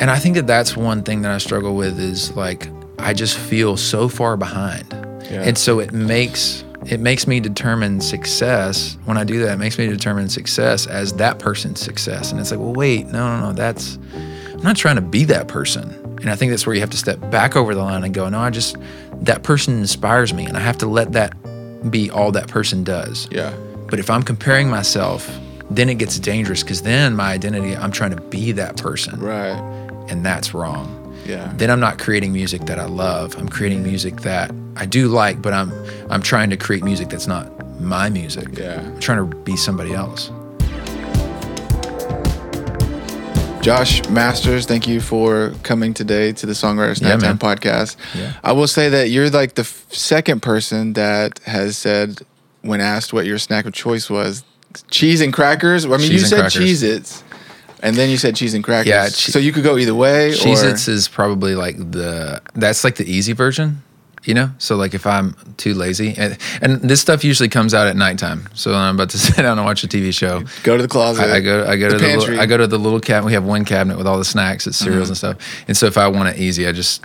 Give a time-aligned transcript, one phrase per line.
[0.00, 3.36] and I think that that's one thing that I struggle with is like I just
[3.38, 4.86] feel so far behind,
[5.30, 5.42] Yeah.
[5.42, 8.96] and so it makes it makes me determine success.
[9.04, 12.50] When I do that, it makes me determine success as that person's success, and it's
[12.50, 13.98] like, well, wait, no, no, no, that's
[14.54, 15.90] I'm not trying to be that person,
[16.20, 18.28] and I think that's where you have to step back over the line and go,
[18.28, 18.76] no, I just
[19.22, 21.34] that person inspires me, and I have to let that
[21.90, 23.28] be all that person does.
[23.30, 23.52] Yeah.
[23.88, 25.28] But if I'm comparing myself,
[25.70, 29.56] then it gets dangerous because then my identity, I'm trying to be that person, Right.
[30.08, 30.94] And that's wrong.
[31.26, 31.52] Yeah.
[31.56, 33.36] Then I'm not creating music that I love.
[33.36, 35.72] I'm creating music that I do like, but I'm
[36.10, 37.50] I'm trying to create music that's not
[37.80, 38.48] my music.
[38.58, 38.80] Yeah.
[38.80, 40.30] I'm trying to be somebody else.
[43.60, 47.38] Josh Masters, thank you for coming today to the Songwriters Yeah, Nighttime man.
[47.38, 47.96] podcast.
[48.14, 48.32] Yeah.
[48.42, 52.20] I will say that you're like the f- second person that has said,
[52.62, 54.44] when asked what your snack of choice was,
[54.90, 55.84] cheese and crackers.
[55.84, 56.62] I mean, you Cheese and said crackers.
[56.62, 57.22] Cheez Its,
[57.82, 58.88] and then you said cheese and crackers.
[58.90, 60.32] Yeah, che- so you could go either way.
[60.32, 63.82] Cheez or, Its is probably like the that's like the easy version,
[64.24, 64.50] you know?
[64.58, 68.48] So like if I'm too lazy and, and this stuff usually comes out at nighttime.
[68.54, 70.42] So I'm about to sit down and watch a TV show.
[70.62, 71.24] go to the closet.
[71.30, 72.30] I, I go I go the to the pantry.
[72.30, 73.26] little, I go to the little cabinet.
[73.26, 75.26] We have one cabinet with all the snacks, it's cereals Mm-hmm.
[75.26, 75.64] and stuff.
[75.68, 77.04] And so if I want it easy, I just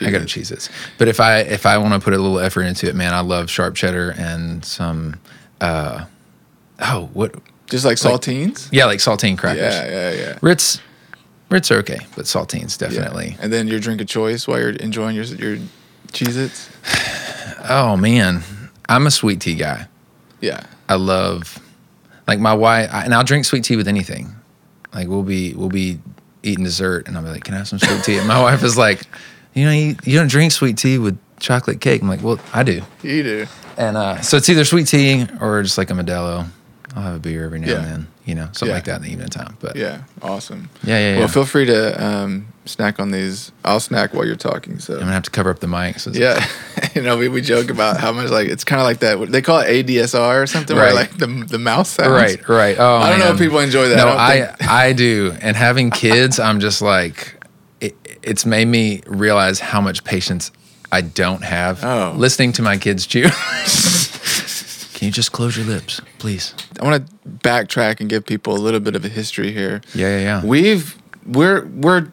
[0.00, 0.50] I go to Cheez-Its.
[0.50, 0.68] Cheez Its.
[0.98, 3.20] But if I if I want to put a little effort into it, man, I
[3.20, 5.16] love sharp cheddar and some
[5.60, 6.04] uh
[6.80, 7.34] oh what
[7.68, 8.68] Just like saltines.
[8.72, 9.62] yeah, like saltine crackers.
[9.74, 10.38] Yeah, yeah, yeah.
[10.42, 10.80] Ritz
[11.50, 12.88] Ritz are okay, but saltines Yeah.
[12.88, 13.36] definitely.
[13.40, 15.58] And then your drink of choice while you're enjoying your your
[16.12, 16.68] Cheez Its.
[17.68, 18.42] Oh man,
[18.88, 19.86] I'm a sweet tea guy.
[20.40, 20.62] Yeah.
[20.88, 21.58] I love
[22.26, 24.34] like my wife, and I'll drink sweet tea with anything.
[24.94, 25.98] Like we'll be we'll be
[26.42, 28.62] eating dessert, and I'll be like, "Can I have some sweet tea?" And my wife
[28.62, 29.02] is like,
[29.54, 32.62] "You know, you, you don't drink sweet tea with chocolate cake." I'm like, "Well, I
[32.62, 33.46] do." You do.
[33.76, 36.46] And uh, so it's either sweet tea or just like a Modelo.
[36.96, 37.76] I'll have a beer every now Yeah.
[37.76, 38.74] and then, you know, something Yeah.
[38.74, 39.56] like that in the evening time.
[39.60, 39.98] But Yeah.
[40.22, 40.70] Awesome.
[40.82, 41.18] yeah, yeah, yeah.
[41.20, 43.52] Well, feel free to um, snack on these.
[43.64, 44.78] I'll snack while you're talking.
[44.78, 45.98] So I'm gonna have to cover up the mic.
[46.00, 46.44] So yeah,
[46.94, 49.30] you know, we, we joke about how much like it's kind of like that.
[49.30, 50.94] They call it ADSR or something, where Right.
[50.94, 52.10] like the the mouse sounds.
[52.10, 52.76] Right, right.
[52.78, 53.96] Oh, I don't know if people enjoy that.
[53.98, 55.36] No, I I I, do.
[55.40, 57.34] And having kids, I'm just like,
[57.80, 60.50] it, it's made me realize how much patience
[60.90, 61.84] I don't have.
[61.84, 62.14] Oh.
[62.16, 63.26] Listening to my kids chew.
[64.98, 66.54] Can you just close your lips, please?
[66.80, 69.80] I want to backtrack and give people a little bit of a history here.
[69.94, 70.44] Yeah, yeah, yeah.
[70.44, 72.10] We've we're we're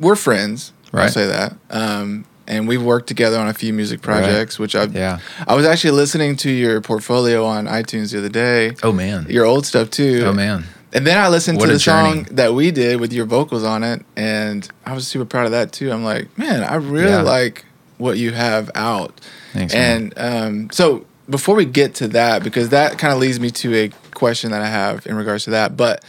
[0.00, 0.72] we're friends.
[0.92, 1.54] I'll say that.
[1.70, 4.92] Um, and we've worked together on a few music projects, which I've.
[4.92, 5.20] Yeah.
[5.46, 8.72] I was actually listening to your portfolio on iTunes the other day.
[8.82, 9.26] oh man.
[9.28, 10.24] Your old stuff too.
[10.26, 10.64] Oh man.
[10.92, 13.84] And then I listened What to the song that we did with your vocals on
[13.84, 15.92] it, and I was super proud of that too.
[15.92, 17.22] I'm like, man, I really Yeah.
[17.22, 17.66] like
[17.98, 19.20] what you have out.
[19.52, 19.72] Thanks.
[19.74, 20.12] man.
[20.12, 23.74] And um, so before we get to that, because that kind of leads me to
[23.74, 25.76] a question that I have in regards to that.
[25.76, 26.04] But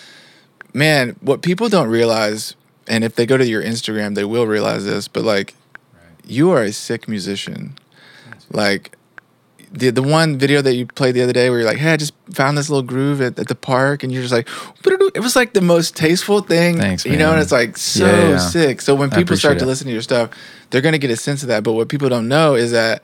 [0.74, 2.56] man, what people don't realize,
[2.88, 5.08] and if they go to your Instagram, they will realize this.
[5.08, 5.56] But like,
[6.26, 7.76] you are a sick musician.
[8.52, 8.96] Like
[9.72, 11.98] the the one video that you played the other day, where you're like, "Hey, I
[11.98, 14.48] just found this little groove at, at the park," and you're just like,
[15.14, 18.30] "It was like the most tasteful thing." Thanks, you know, and it's like so Yeah,
[18.30, 18.38] yeah.
[18.38, 18.80] sick.
[18.82, 19.68] So when people start to it.
[19.68, 20.30] listen to your stuff,
[20.70, 21.64] they're gonna get a sense of that.
[21.64, 23.02] But what people don't know is that,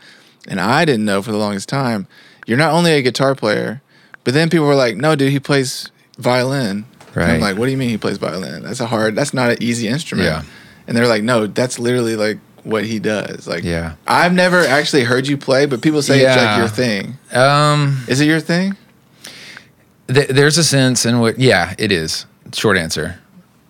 [0.47, 2.07] and I didn't know for the longest time,
[2.45, 3.81] you're not only a guitar player,
[4.23, 7.41] but then people were like, "No, dude, he plays violin." And I'm Right.
[7.41, 8.63] like, "What do you mean he plays violin?
[8.63, 9.15] That's a hard.
[9.15, 10.41] That's not an easy instrument." Yeah.
[10.87, 13.95] And they're like, "No, that's literally like." What he does, like, Yeah.
[14.07, 17.17] I've never actually heard you play, but people say it's like your thing.
[17.33, 18.77] Um, Is it your thing?
[20.07, 22.25] th- there's a sense in which, yeah, it is.
[22.53, 23.17] Short answer.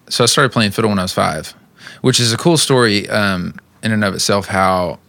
[0.10, 1.56] So I started playing fiddle when I was five,
[2.02, 4.46] which is a cool story um, in and of itself.
[4.48, 5.00] How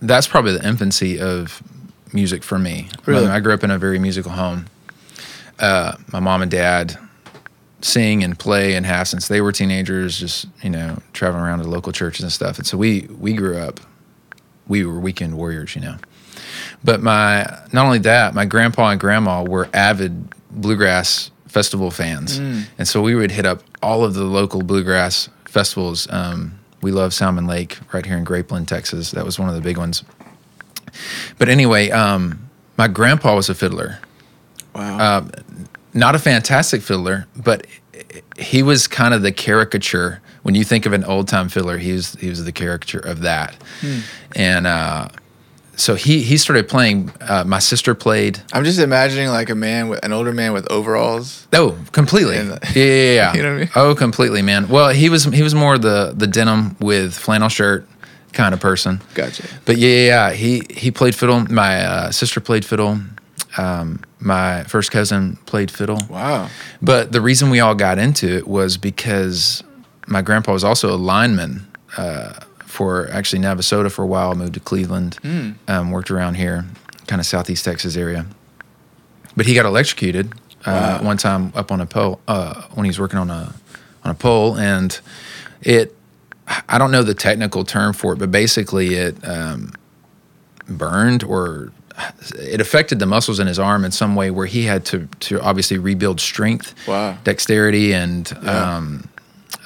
[0.00, 1.62] that's probably the infancy of
[2.12, 2.88] music for me.
[3.06, 3.26] Really?
[3.26, 4.66] I grew up in a very musical home.
[5.58, 6.96] Uh, my mom and dad
[7.80, 11.68] sing and play and have since they were teenagers, just you know traveling around to
[11.68, 12.58] local churches and stuff.
[12.58, 13.80] And so we we grew up.
[14.66, 15.96] We were weekend warriors, you know.
[16.84, 22.38] But my not only that, my grandpa and grandma were avid bluegrass festival fans,
[22.78, 26.06] and so we would hit up all of the local bluegrass festivals.
[26.10, 29.10] Um, we love Salmon Lake right here in Grapeland, Texas.
[29.12, 30.04] That was one of the big ones.
[31.38, 33.98] But anyway, um, my grandpa was a fiddler
[34.78, 35.18] Wow.
[35.18, 35.30] Um,
[35.92, 37.66] not a fantastic fiddler, but
[38.38, 40.20] he was kind of the caricature.
[40.42, 43.20] When you think of an old time fiddler, he was he was the caricature of
[43.20, 43.56] that.
[44.36, 45.08] And uh,
[45.78, 47.10] so he he started playing.
[47.20, 48.40] Uh, my sister played.
[48.52, 51.46] I'm just imagining like a man with an older man with overalls.
[51.52, 52.36] Oh, completely.
[52.36, 53.32] And- yeah, yeah, yeah.
[53.36, 53.70] You know what I mean?
[53.76, 54.68] Oh, completely, man.
[54.68, 57.88] Well, he was he was more the the denim with flannel shirt
[58.32, 59.00] kind of person.
[59.14, 59.44] Gotcha.
[59.64, 60.32] But yeah, yeah, yeah.
[60.32, 61.40] He he played fiddle.
[61.50, 63.00] My uh, sister played fiddle.
[63.56, 66.00] Um, my first cousin played fiddle.
[66.10, 66.48] Wow.
[66.82, 69.62] But the reason we all got into it was because
[70.06, 71.66] my grandpa was also a lineman
[71.96, 72.34] uh,
[72.78, 74.34] for actually Navasota for a while.
[74.36, 75.18] Moved to Cleveland,
[75.66, 76.64] um, worked around here,
[77.08, 78.24] kind of southeast Texas area.
[79.36, 80.32] But he got electrocuted
[80.64, 81.02] uh, Wow.
[81.10, 83.52] one time up on a pole uh, when he was working on a
[84.04, 84.98] on a pole, and
[85.62, 85.94] it.
[86.68, 89.72] I don't know the technical term for it, but basically it um,
[90.66, 91.72] burned or
[92.38, 95.40] it affected the muscles in his arm in some way where he had to to
[95.42, 97.18] obviously rebuild strength, Wow.
[97.24, 98.76] dexterity, and Yeah.
[98.76, 99.08] um,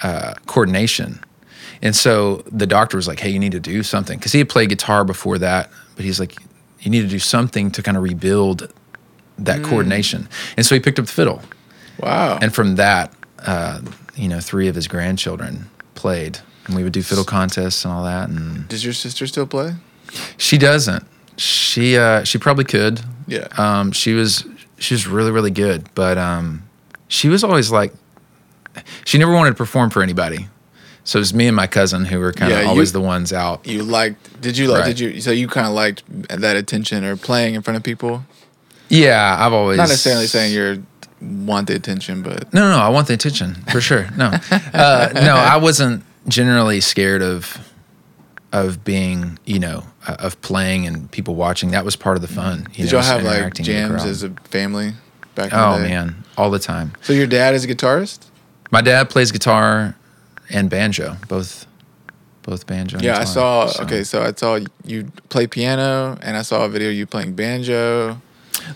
[0.02, 1.20] uh, coordination.
[1.82, 4.48] And so the doctor was like, "Hey, you need to do something," because he had
[4.48, 6.36] played guitar before that, but he's like,
[6.80, 8.72] "You need to do something to kind of rebuild
[9.38, 11.42] that coordination." And so he picked up the fiddle,
[11.98, 12.38] Wow.
[12.40, 13.12] and from that,
[13.44, 13.80] uh,
[14.14, 18.04] you know, three of his grandchildren played, and we would do fiddle contests and all
[18.04, 18.28] that.
[18.28, 19.74] And Does your sister still play?
[20.36, 21.04] she doesn't.
[21.36, 23.00] She uh, she probably could.
[23.26, 23.48] Yeah.
[23.58, 24.44] Um, she was
[24.78, 26.62] she was really really good, but um,
[27.08, 27.92] she was always like
[29.04, 30.46] she never wanted to perform for anybody.
[31.04, 33.00] So it was me and my cousin who were kind of Yeah, you- always the
[33.00, 33.66] ones out.
[33.66, 34.40] you liked?
[34.40, 34.82] Did you like?
[34.82, 34.96] Right.
[34.96, 35.20] Did you?
[35.20, 38.24] So you kind of liked that attention or playing in front of people?
[38.88, 40.84] Yeah, I've always Not necessarily saying you
[41.20, 42.76] want the attention, but No, no.
[42.78, 44.08] I want the attention for sure.
[44.16, 44.26] No,
[44.74, 47.58] uh, no, I wasn't generally scared of
[48.52, 51.70] of being, you know, uh, of playing and people watching.
[51.70, 52.66] That was part of the fun.
[52.74, 54.92] You did know, y'all have like interacting with the jams as a family
[55.34, 55.88] back in Oh the day?
[55.90, 56.92] man, all the time.
[57.00, 58.26] So your dad is a guitarist?
[58.70, 59.96] My dad plays guitar
[60.50, 61.66] and banjo, both
[62.42, 62.98] both banjo.
[63.00, 63.66] Yeah, I saw.
[63.66, 63.84] so.
[63.84, 67.34] Okay, so I saw you play piano, and I saw a video of you playing
[67.34, 68.20] banjo.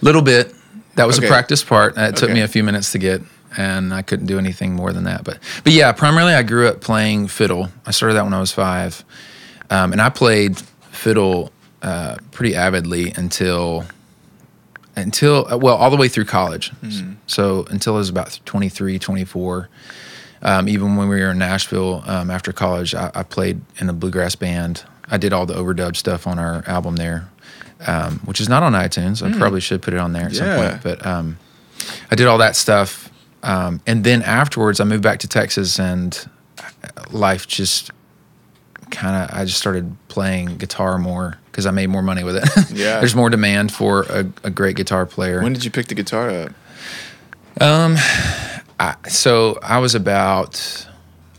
[0.01, 0.53] little bit.
[0.97, 1.27] That was Okay.
[1.27, 1.97] a practice part.
[1.97, 2.35] It took Okay.
[2.35, 3.23] me a few minutes to get,
[3.57, 5.25] and I couldn't do anything more than that.
[5.25, 7.71] But but yeah, primarily I grew up playing fiddle.
[7.87, 9.05] I started that when I was five,
[9.71, 10.57] um, and I played
[10.91, 11.53] fiddle
[11.83, 13.85] uh, pretty avidly until
[14.97, 16.73] until uh, well all the way through college.
[16.83, 17.13] Mm-hmm.
[17.27, 19.69] So until I was about 23, 24.
[20.47, 23.93] Um, even when we were in Nashville um, after college, I, I played in a
[23.93, 24.85] bluegrass band.
[25.11, 27.29] I did all the overdub stuff on our album there,
[27.87, 29.23] um, which is not on iTunes.
[29.29, 30.57] I probably should put it on there at some Hmm.
[30.71, 30.83] Point.
[30.85, 31.39] But um,
[32.11, 33.11] I did all that stuff,
[33.43, 36.17] um, and then afterwards, I moved back to Texas, and
[37.11, 37.91] life just
[38.93, 39.37] kind of.
[39.37, 42.49] I just started playing guitar more because I made more money with it.
[42.73, 43.01] Yeah.
[43.01, 45.43] there's more demand for a, a great guitar player.
[45.43, 46.53] When did you pick the guitar up?
[48.79, 50.87] I, so I was about,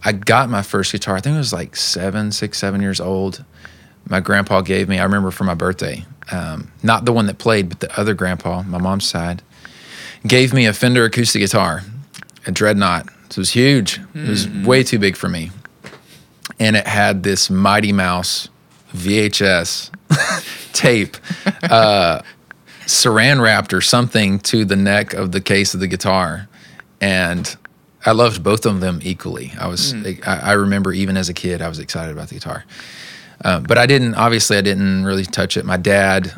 [0.03, 1.15] I got my first guitar.
[1.15, 3.43] I think it was like seven, six, seven years old.
[4.09, 4.99] My grandpa gave me.
[4.99, 8.63] I remember for my birthday, um, not the one that played, but the other grandpa,
[8.63, 9.41] my mom's side,
[10.25, 11.83] gave me a Fender acoustic guitar,
[12.45, 13.07] a Dreadnought.
[13.29, 13.99] So it was huge.
[14.15, 15.51] It was way too big for me,
[16.59, 18.47] and it had this Mighty Mouse
[18.93, 19.91] VHS
[20.73, 21.17] tape
[21.63, 22.21] uh,
[22.85, 26.47] saran wrapped or something to the neck of the case of the guitar,
[27.01, 27.55] and
[28.05, 29.51] I loved both of them equally.
[29.59, 32.63] I was I, I remember even as a kid I was excited about the guitar,
[33.43, 35.65] um, but I didn't obviously I didn't really touch it.
[35.65, 36.33] My dad.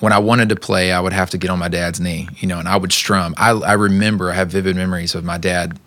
[0.00, 2.48] When I wanted to play, I would have to get on my dad's knee, you
[2.48, 3.34] know, and I would strum.
[3.36, 5.78] I, I remember, I have vivid memories of my dad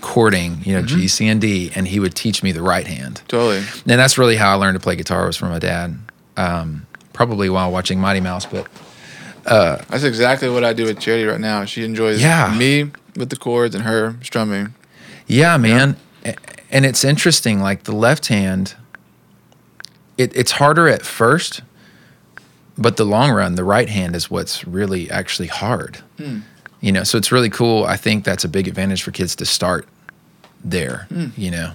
[0.00, 3.20] chording, you know, G, C, and D, and he would teach me the right hand.
[3.28, 3.58] Totally.
[3.58, 5.98] And that's really how I learned to play guitar was from my dad.
[6.38, 8.66] Um, probably while watching Mighty Mouse, but
[9.44, 11.66] That's exactly what I do with Charity right now.
[11.66, 12.54] She enjoys Yeah.
[12.56, 14.74] me with the chords and her strumming.
[15.26, 15.96] yeah, man.
[16.24, 16.34] A-
[16.70, 18.74] And it's interesting, like the left hand,
[20.16, 21.60] it, it's harder at first,
[22.78, 25.96] but the long run, the right hand is what's really actually hard.
[26.16, 26.38] Hmm.
[26.80, 27.84] You know, so it's really cool.
[27.84, 29.86] I think that's a big advantage for kids to start
[30.64, 31.26] there, hmm.
[31.36, 31.72] you know.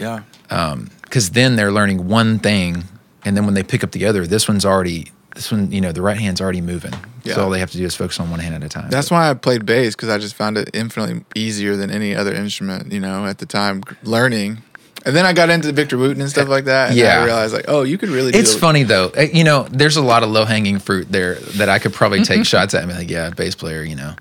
[0.00, 0.22] Yeah.
[0.50, 2.84] Um, because then they're learning one thing,
[3.24, 5.92] and then when they pick up the other, this one's already this one, you know,
[5.92, 6.94] the right hand's already moving.
[7.24, 7.34] Yeah.
[7.34, 8.90] So all they have to do is focus on one hand at a time.
[8.90, 12.32] That's why I played bass because I just found it infinitely easier than any other
[12.34, 14.58] instrument, you know, at the time learning.
[15.06, 16.90] And then I got into Victor Wooten and stuff like that.
[16.90, 17.20] And Yeah.
[17.20, 19.12] I realized, like, oh, you could really do it's funny though.
[19.16, 22.22] Uh, You know, there's a lot of low hanging fruit there that I could probably
[22.24, 22.82] take shots at.
[22.82, 23.82] I mean, like, yeah, bass player.
[23.82, 24.14] You know,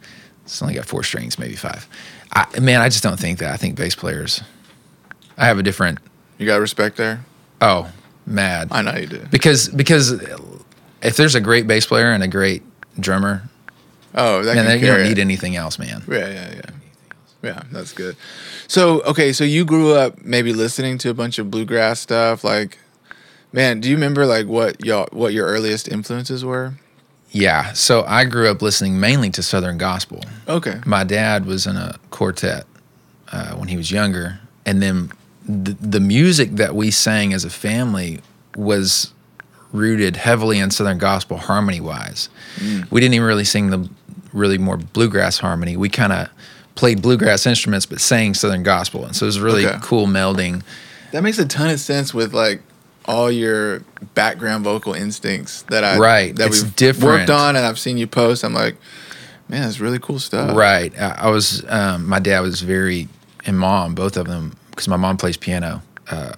[0.43, 1.87] it's only got four strings, maybe five.
[2.33, 3.53] I, man, I just don't think that.
[3.53, 4.41] I think bass players.
[5.37, 5.99] I have a different.
[6.37, 7.23] You got respect there?
[7.61, 7.89] Oh,
[8.25, 8.67] mad.
[8.71, 9.19] I know you do.
[9.31, 10.19] because because
[11.03, 12.63] if there's a great bass player and a great
[12.99, 13.43] drummer,
[14.15, 16.03] Oh, that man, they- you don't carry need anything else, man.
[16.09, 16.61] Yeah, yeah, yeah.
[17.41, 18.15] Yeah, that's good.
[18.67, 22.43] So, okay, so you grew up maybe listening to a bunch of bluegrass stuff.
[22.43, 22.77] Like,
[23.51, 26.73] man, do you remember like what y'all what your earliest influences were?
[27.31, 27.73] Yeah.
[27.73, 30.23] So I grew up listening mainly to Southern gospel.
[30.47, 30.79] Okay.
[30.85, 32.65] My dad was in a quartet
[33.31, 35.11] uh, when he was younger, and then
[35.47, 38.21] the, the music that we sang as a family
[38.55, 39.11] was
[39.73, 42.29] rooted heavily in Southern gospel harmony wise.
[42.89, 43.89] We didn't even really sing the
[44.31, 45.75] really more bluegrass harmony.
[45.75, 46.29] We kind of
[46.75, 49.77] played bluegrass instruments but sang Southern gospel, and so it was really Okay.
[49.81, 50.61] cool melding.
[51.11, 52.61] That makes a ton of sense with like
[53.05, 53.79] all your
[54.15, 56.35] background vocal instincts that I Right.
[56.37, 57.19] that It's we've different.
[57.19, 58.43] worked on and I've seen you post.
[58.45, 58.77] I'm like,
[59.49, 60.55] man, it's really cool stuff.
[60.55, 60.93] Right.
[60.99, 61.63] I, I was.
[61.67, 63.09] Um, my dad was very,
[63.45, 65.81] and mom, both of them, because my mom plays piano.
[66.09, 66.31] Uh,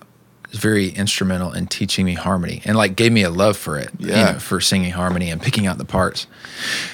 [0.56, 3.90] was very instrumental in teaching me harmony and like gave me a love for it.
[4.00, 6.28] you know, for singing harmony and picking out the parts.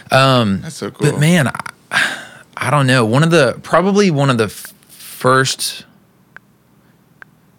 [0.10, 1.12] Um, That's so cool.
[1.12, 1.48] But man,
[1.92, 2.24] I,
[2.58, 3.06] I don't know.
[3.06, 5.86] One of the probably one of the f- first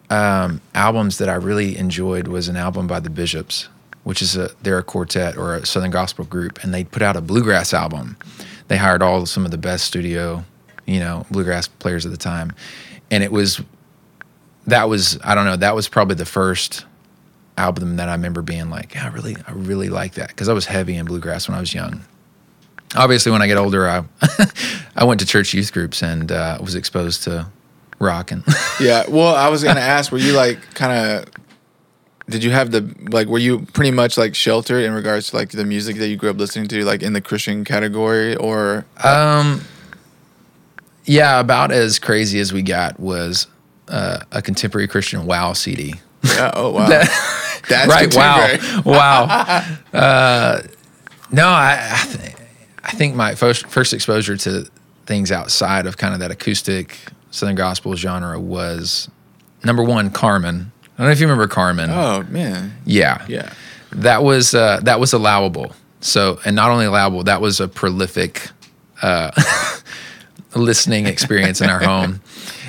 [0.09, 3.69] um, albums that I really enjoyed was an album by the Bishops,
[4.03, 7.15] which is a they're a quartet or a Southern gospel group, and they put out
[7.15, 8.17] a bluegrass album.
[8.67, 10.43] They hired all some of the best studio,
[10.85, 12.53] you know, bluegrass players at the time,
[13.09, 13.61] and it was
[14.67, 16.85] that was I don't know that was probably the first
[17.57, 20.53] album that I remember being like, yeah, I really I really like that because I
[20.53, 22.03] was heavy in bluegrass when I was young
[22.95, 24.03] obviously when I get older, I
[24.95, 27.47] I went to church youth groups and uh, was exposed to
[27.99, 28.43] rock and
[28.79, 29.03] Yeah.
[29.07, 31.29] Well, I was gonna ask, were you like kind of?
[32.29, 33.27] Did you have the like?
[33.27, 36.29] Were you pretty much like sheltered in regards to like the music that you grew
[36.29, 39.65] up listening to, like in the Christian category, or um,
[41.03, 43.47] yeah, about as crazy as we got was
[43.87, 45.95] uh, a contemporary Christian wow CD.
[46.23, 46.51] yeah?
[46.53, 46.87] Oh wow,
[47.69, 48.13] that's right?
[48.15, 49.65] Wow, wow.
[49.93, 50.61] Uh,
[51.31, 52.35] no, I I, th-
[52.83, 54.65] I think my first first exposure to
[55.05, 56.97] things outside of kind of that acoustic
[57.31, 59.09] Southern gospel genre was
[59.63, 60.71] number one, Carmen.
[60.83, 61.89] I don't know if you remember Carmen.
[61.89, 63.25] Oh man, Yeah.
[63.27, 63.51] yeah.
[63.91, 65.73] That was uh, that was allowable.
[66.01, 68.49] So, and not only allowable, that was a prolific
[69.01, 69.31] uh,
[70.55, 72.21] listening experience in our home,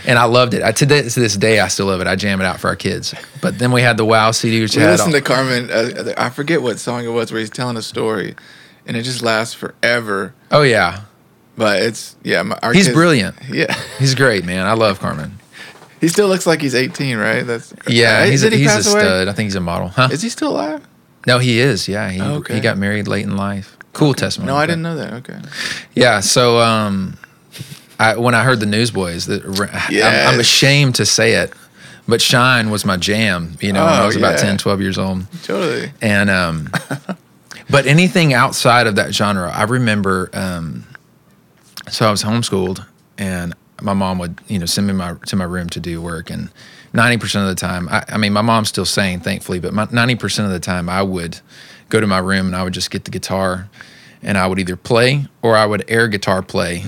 [0.07, 0.63] and I loved it.
[0.63, 2.07] I, to, this, to this day, I still love it.
[2.07, 3.15] I jam it out for our kids.
[3.41, 5.71] But then we had the Wow CD, which We had listened all- to Carmen.
[5.71, 8.35] Uh, I forget what song it was where he's telling a story,
[8.87, 10.35] and it just lasts forever.
[10.51, 11.01] oh yeah,
[11.57, 12.43] But it's yeah.
[12.43, 13.37] My, he's kids- brilliant.
[13.51, 14.67] Yeah, He's great, man.
[14.67, 15.39] I love Carmen.
[16.01, 17.43] he still looks like he's 18, right?
[17.47, 19.01] That's Yeah, Hey, he's a, he he's a away?
[19.01, 19.29] stud.
[19.29, 20.09] I think he's a model, huh?
[20.13, 20.87] Is he still alive?
[21.27, 21.89] no, he is.
[21.89, 22.55] Yeah, he Oh, okay.
[22.55, 23.79] he got married late in life.
[23.95, 24.53] Cool testimony.
[24.53, 25.13] No, I didn't know that.
[25.15, 25.39] Okay.
[25.95, 26.19] Yeah.
[26.21, 27.17] So um,
[27.99, 31.53] I when I heard the Newsboys, that I'm, I'm ashamed to say it,
[32.09, 33.57] but Shine was my jam.
[33.61, 34.49] You know, when I Oh, was about yeah.
[34.49, 35.93] 10, 12 years old, Totally.
[36.03, 36.71] and um,
[37.71, 40.31] but anything outside of that genre, I remember.
[40.33, 40.87] Um,
[41.91, 42.85] so I was homeschooled,
[43.19, 46.31] and my mom would you know send me my to my room to do work,
[46.31, 46.51] and
[46.93, 50.15] ninety percent of the time, I, I mean, my mom's still sane, thankfully, but ninety
[50.17, 51.41] percent of the time, I would
[51.91, 53.69] go to my room and I would just get the guitar,
[54.23, 56.83] and I would either play or I would air guitar play.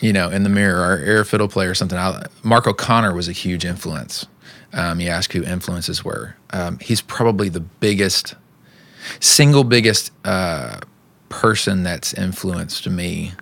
[0.00, 1.98] You know, in the mirror, or air fiddle player or something.
[1.98, 4.26] I, Mark O'Connor was a huge influence.
[4.72, 6.36] Um, you ask who influences were.
[6.50, 8.34] Um, he's probably the biggest,
[9.18, 10.78] single biggest uh,
[11.30, 13.32] person that's influenced me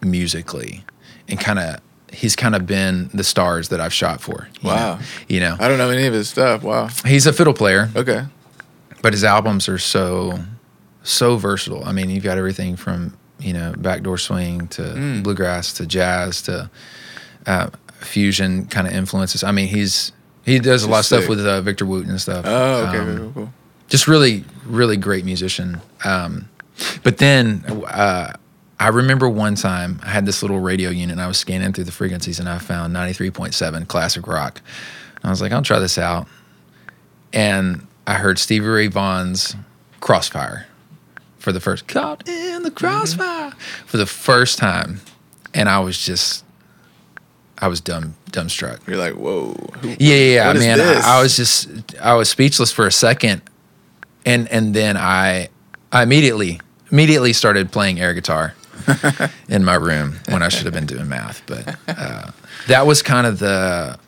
[0.00, 0.84] musically,
[1.28, 1.80] and kind of
[2.12, 4.48] he's kind of been the stars that I've shot for.
[4.62, 4.94] you Wow.
[4.96, 5.00] know?
[5.28, 6.62] you know, I don't know any of his stuff.
[6.62, 6.88] Wow.
[7.04, 8.24] he's a fiddle player, Okay.
[9.02, 10.38] but his albums are so
[11.02, 11.84] so versatile.
[11.84, 15.22] I mean, you've got everything from you know backdoor swing to Mm.
[15.22, 16.70] bluegrass to jazz to
[17.46, 17.68] uh,
[18.00, 19.42] fusion kind of influences.
[19.44, 20.12] I mean, he's
[20.44, 21.28] he does a lot of stuff sick.
[21.30, 22.44] with uh, Victor Wooten and stuff.
[22.46, 22.98] Oh, okay.
[22.98, 23.52] Um, cool, cool.
[23.88, 25.80] just really, really great musician.
[26.04, 26.48] Um,
[27.02, 28.32] but then uh,
[28.78, 31.84] I remember one time I had this little radio unit and I was scanning through
[31.84, 34.60] the frequencies and I found 93.7 classic rock.
[35.16, 36.28] And I was like, I'll try this out.
[37.32, 39.56] And I heard Stevie Ray Vaughan's
[40.00, 40.66] Crossfire
[41.46, 43.52] for the first caught in the crossfire
[43.86, 45.00] for the first time.
[45.54, 46.44] And I was just
[47.56, 48.84] I was dumb dumbstruck.
[48.88, 49.54] You're like, whoa.
[49.80, 50.80] Who, Yeah, yeah, yeah man.
[50.80, 53.42] I, I was just I was speechless for a second,
[54.24, 55.50] and and then I
[55.92, 56.60] I immediately
[56.90, 58.54] immediately started playing air guitar
[59.48, 61.44] in my room when I should have been doing math.
[61.46, 62.32] But uh,
[62.66, 64.00] that was kind of the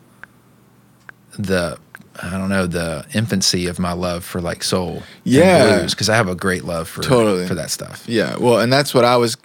[1.39, 1.79] the
[2.23, 5.87] I don't know the infancy of my love for like soul, Yeah.
[5.89, 7.47] because I have a great love for Totally.
[7.47, 8.03] for that stuff.
[8.07, 9.37] Yeah, well, and that's what I was.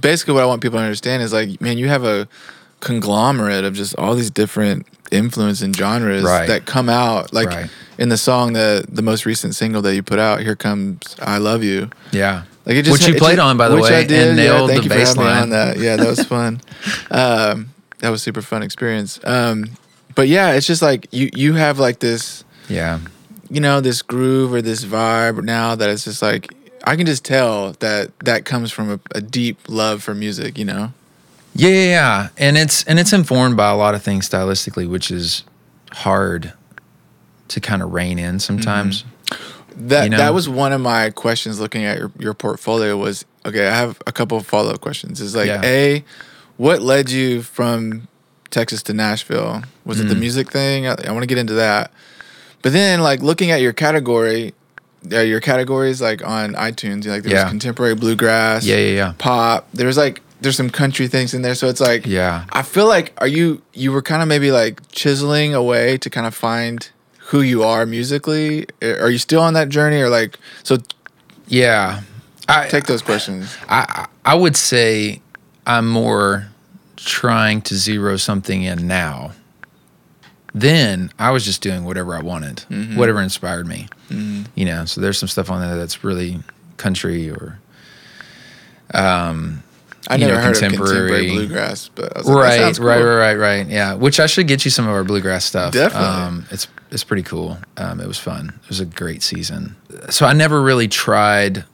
[0.00, 2.28] Basically, what I want people to understand is like, man, you have a
[2.80, 6.46] conglomerate of just all these different influence and genres Right.
[6.46, 7.32] that come out.
[7.32, 7.70] Like Right.
[7.98, 11.38] in the song that the most recent single that you put out, "Here Comes I
[11.38, 13.96] Love You." Yeah, Like it just Which you played just- on, by the which way,
[14.00, 14.28] I did.
[14.28, 15.42] and nailed yeah, thank the you for bass me line.
[15.44, 15.78] on that.
[15.78, 16.60] Yeah, that was fun.
[17.10, 19.18] um, that was super fun experience.
[19.24, 19.70] Um,
[20.18, 22.98] but yeah, it's just like you you have like this yeah,
[23.48, 27.24] you know this groove or this vibe now that it's just like I can just
[27.24, 30.58] tell that that comes from a, a deep love for music.
[30.58, 30.92] You know.
[31.54, 35.12] Yeah, yeah, yeah, and it's and it's informed by a lot of things stylistically, which
[35.12, 35.44] is
[35.92, 36.52] hard
[37.46, 39.04] to kind of rein in sometimes.
[39.04, 39.88] Mm-hmm.
[39.88, 40.16] That You know?
[40.16, 44.02] that was one of my questions looking at your, your portfolio was okay, I have
[44.04, 45.20] a couple of follow up questions.
[45.20, 45.60] Is like Yeah.
[45.62, 46.04] A,
[46.56, 48.08] what led you from
[48.50, 49.62] Texas to Nashville?
[49.84, 50.20] Was it the Mm.
[50.20, 50.86] music thing?
[50.86, 51.90] I, I want to get into that.
[52.62, 54.54] But then, like looking at your category,
[55.12, 57.42] uh, your categories like on iTunes, like there Yeah.
[57.44, 59.12] was contemporary bluegrass, Yeah, yeah, yeah.
[59.18, 59.68] pop.
[59.72, 62.44] There was like there's some country things in there, so it's like Yeah.
[62.52, 66.26] I feel like are you you were kind of maybe like chiseling away to kind
[66.26, 66.88] of find
[67.30, 68.66] who you are musically.
[68.82, 70.78] Are you still on that journey, or like so?
[71.48, 72.00] Yeah.
[72.48, 73.54] I Take those questions.
[73.68, 75.20] I I would say
[75.66, 76.48] I'm more
[76.98, 79.32] trying to zero something in now.
[80.54, 82.96] Then I was just doing whatever I wanted, Mm-hmm.
[82.96, 83.88] whatever inspired me.
[84.10, 86.38] You know, so there's some stuff on there that's really
[86.78, 87.58] country or
[88.94, 89.62] um
[90.10, 92.96] I never know, heard of contemporary contemporary- bluegrass, but I was like, right, sounds right,
[92.98, 93.06] cool.
[93.06, 93.66] right, right, right.
[93.68, 95.74] Yeah, which I should get you some of our bluegrass stuff.
[95.74, 96.08] Definitely.
[96.08, 97.58] Um, it's it's pretty cool.
[97.76, 98.58] Um, it was fun.
[98.62, 99.76] It was a great season.
[100.08, 101.64] So I never really tried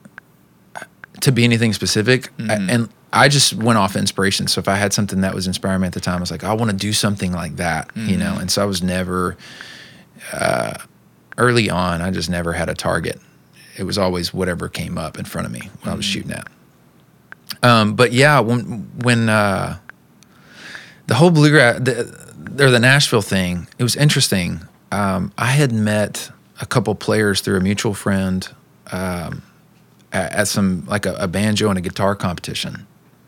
[1.20, 2.70] to be anything specific, Mm-hmm.
[2.70, 4.48] and I just went off inspiration.
[4.48, 6.44] So if I had something that was inspiring me at the time, I was like,
[6.44, 8.18] I want to do something like that, you Mm-hmm.
[8.18, 8.38] know.
[8.38, 9.36] And so I was never
[10.32, 10.74] uh,
[11.38, 12.02] early on.
[12.02, 13.20] I just never had a target.
[13.78, 15.88] It was always whatever came up in front of me when Mm-hmm.
[15.90, 16.48] I was shooting at.
[17.62, 19.78] Um, but yeah, when when uh,
[21.06, 22.02] the whole bluegrass the,
[22.58, 24.60] or the Nashville thing, it was interesting.
[24.92, 26.30] Um, I had met
[26.60, 28.46] a couple players through a mutual friend
[28.92, 29.42] um,
[30.12, 32.86] at, at some like a, a banjo and a guitar competition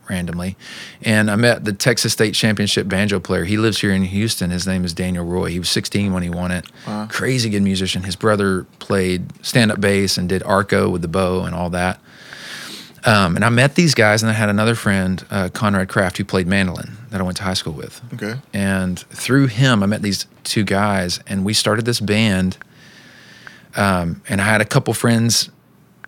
[0.08, 0.56] randomly,
[1.02, 3.44] and I met the Texas State Championship banjo player.
[3.44, 4.50] He lives here in Houston.
[4.50, 5.50] His name is Daniel Roy.
[5.50, 6.66] He was 16 when he won it.
[6.86, 7.08] Wow.
[7.10, 8.02] Crazy good musician.
[8.02, 12.00] His brother played stand up bass and did arco with the bow and all that.
[13.06, 16.24] Um, and I met these guys, and I had another friend, uh, Conrad Kraft, who
[16.24, 18.00] played mandolin that I went to high school with.
[18.14, 18.34] Okay.
[18.52, 22.58] And through him, I met these two guys, and we started this band.
[23.76, 25.50] Um, and I had a couple friends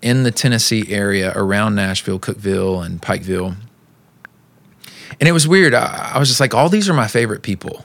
[0.02, 3.57] in the Tennessee area around Nashville, Cookeville, and Pikeville.
[5.20, 5.75] And it was weird.
[5.75, 7.84] I, I was just like, all these are my favorite people.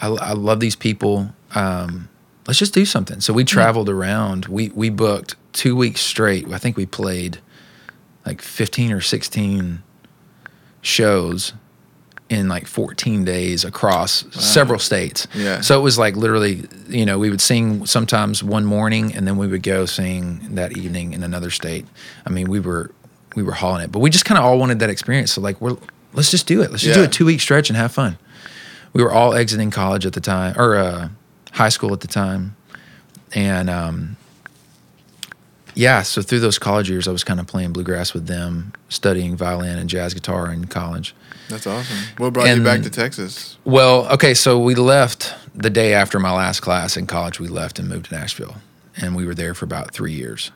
[0.00, 1.32] I, I love these people.
[1.54, 2.08] Um,
[2.46, 3.20] let's just do something.
[3.20, 4.46] So we traveled around.
[4.46, 6.50] We we booked two weeks straight.
[6.52, 7.38] I think we played
[8.26, 9.82] like 15 or 16
[10.80, 11.52] shows
[12.28, 15.28] in like 14 days across several states.
[15.34, 15.60] Yeah.
[15.60, 19.36] So it was like literally, you know, we would sing sometimes one morning and then
[19.36, 21.86] we would go sing that evening in another state.
[22.24, 22.90] I mean, we were
[23.36, 25.32] we were hauling it, but we just kind of all wanted that experience.
[25.32, 25.76] So like, we're
[26.12, 26.70] let's just do it.
[26.70, 28.18] Let's just do a two week stretch and have fun.
[28.92, 31.08] We were all exiting college at the time or uh,
[31.52, 32.56] high school at the time,
[33.34, 34.16] and um,
[35.74, 36.02] yeah.
[36.02, 39.78] So through those college years, I was kind of playing bluegrass with them, studying violin
[39.78, 41.14] and jazz guitar in college.
[41.48, 41.98] That's awesome.
[42.18, 43.58] What brought you back to Texas?
[43.64, 47.40] Well, okay, so we left the day after my last class in college.
[47.40, 48.56] We left and moved to Nashville,
[48.96, 50.50] and we were there for about three years,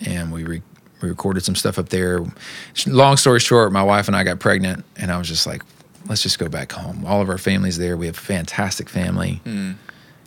[0.00, 0.62] and we re-
[1.00, 2.24] we recorded some stuff up there.
[2.86, 5.62] Long story short, my wife and I got pregnant, and I was just like,
[6.08, 7.04] let's just go back home.
[7.04, 7.96] All of our family's there.
[7.96, 9.40] We have a fantastic family,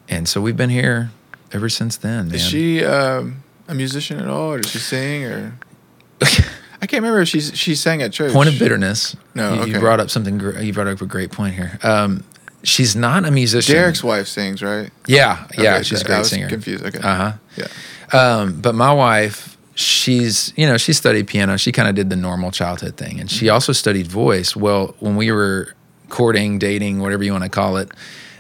[0.10, 1.12] and so we've been here
[1.52, 2.28] ever since then.
[2.28, 2.36] Man.
[2.36, 5.26] Is she um, a musician at all, or does she sing?
[5.26, 5.54] Or
[6.22, 8.34] I can't remember if she's she sang at church.
[8.34, 9.16] point of bitterness?
[9.36, 10.40] No, you, you brought up something.
[10.40, 11.78] You brought up a great point here.
[11.84, 12.24] Um,
[12.64, 13.76] she's not a musician.
[13.76, 14.92] Derek's wife sings, right?
[15.08, 16.48] Yeah, yeah, Okay, she's a great was singer.
[16.50, 16.86] Confused.
[16.86, 17.00] Okay.
[17.00, 17.34] Uh huh.
[17.58, 17.68] Yeah.
[18.14, 21.58] Um, but my wife, she's, you know, she studied piano.
[21.58, 23.20] She kind of did the normal childhood thing.
[23.20, 24.56] And she also studied voice.
[24.56, 25.74] Well, when we were
[26.10, 27.92] courting, dating, whatever you want to call it,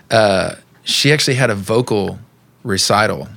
[0.09, 2.19] uh, she actually had a vocal
[2.63, 3.27] recital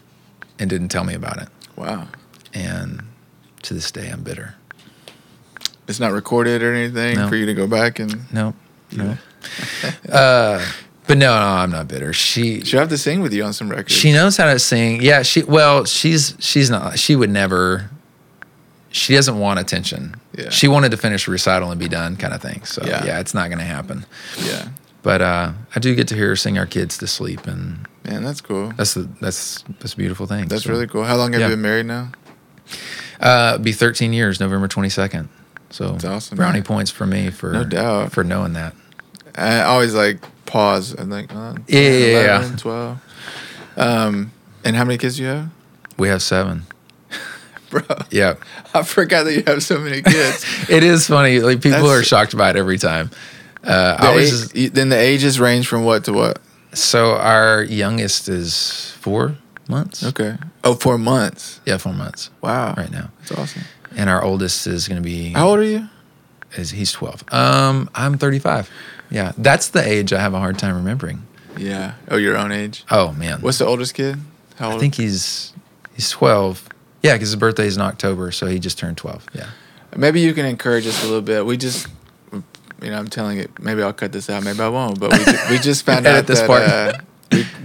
[0.58, 1.48] and didn't tell me about it.
[1.76, 2.08] Wow.
[2.52, 3.02] And
[3.62, 4.54] to this day, I'm bitter.
[5.88, 7.28] It's not recorded or anything No.
[7.28, 8.32] for you to go back and.
[8.32, 8.54] No,
[8.92, 9.18] no.
[10.10, 10.64] uh,
[11.06, 12.14] but no, no, I'm not bitter.
[12.14, 13.92] She, She'll have to sing with you on some records.
[13.92, 15.02] She knows how to sing.
[15.02, 16.98] Yeah, she well, she's she's not.
[16.98, 17.90] She would never.
[18.94, 20.14] She doesn't want attention.
[20.38, 20.50] Yeah.
[20.50, 22.62] She wanted to finish a recital and be done, kind of thing.
[22.64, 23.04] So Yeah.
[23.04, 24.06] yeah, it's not going to happen.
[24.40, 24.68] Yeah.
[25.02, 28.22] But uh, I do get to hear her sing our kids to sleep, and Man,
[28.22, 28.72] that's cool.
[28.76, 30.46] that's the that's that's a beautiful thing.
[30.46, 31.02] That's So, really cool.
[31.04, 31.48] How long have yeah.
[31.48, 32.12] you been married now?
[33.20, 35.28] Uh, be 13 years, November 22nd.
[35.70, 36.62] So That's awesome, brownie man.
[36.64, 38.12] points for me for No doubt.
[38.12, 38.74] for knowing that.
[39.34, 42.56] I always like pause and like, Yeah, yeah, yeah, 11, yeah.
[42.56, 42.98] 12.
[43.76, 44.32] Um,
[44.64, 45.50] and how many kids do you have?
[45.98, 46.62] We have seven.
[47.74, 48.34] Bro, Yeah,
[48.74, 50.44] I forgot that you have so many kids.
[50.70, 51.40] it is funny.
[51.40, 53.10] Like people That's- are shocked by it every time.
[53.62, 56.38] Uh, The I was age- just- then the ages range from what to what?
[56.72, 59.36] So our youngest is four
[59.68, 60.04] months.
[60.04, 60.36] Okay.
[60.64, 61.60] Oh, four months.
[61.64, 62.74] Yeah, four months Wow.
[62.76, 63.62] right now, That's awesome.
[63.96, 65.30] and our oldest is going to be.
[65.32, 65.88] How old are you?
[66.56, 67.24] Is he's twelve?
[67.32, 68.70] Um, I'm 35.
[69.10, 71.26] Yeah, that's the age I have a hard time remembering.
[71.56, 71.94] Yeah.
[72.08, 72.84] Oh, your own age.
[72.90, 74.18] Oh man, What's the oldest kid?
[74.56, 74.76] How old?
[74.76, 75.52] I think he's
[75.94, 76.68] he's 12.
[77.04, 79.26] Yeah, because his birthday is in October, so he just turned 12.
[79.34, 79.50] Yeah.
[79.96, 81.46] Maybe you can encourage us a little bit.
[81.46, 81.86] We just
[82.32, 83.50] you know, I'm telling it.
[83.62, 84.42] Maybe I'll cut this out.
[84.42, 84.98] Maybe I won't.
[84.98, 85.18] But we,
[85.56, 86.62] we just found out this that part.
[86.62, 86.92] uh,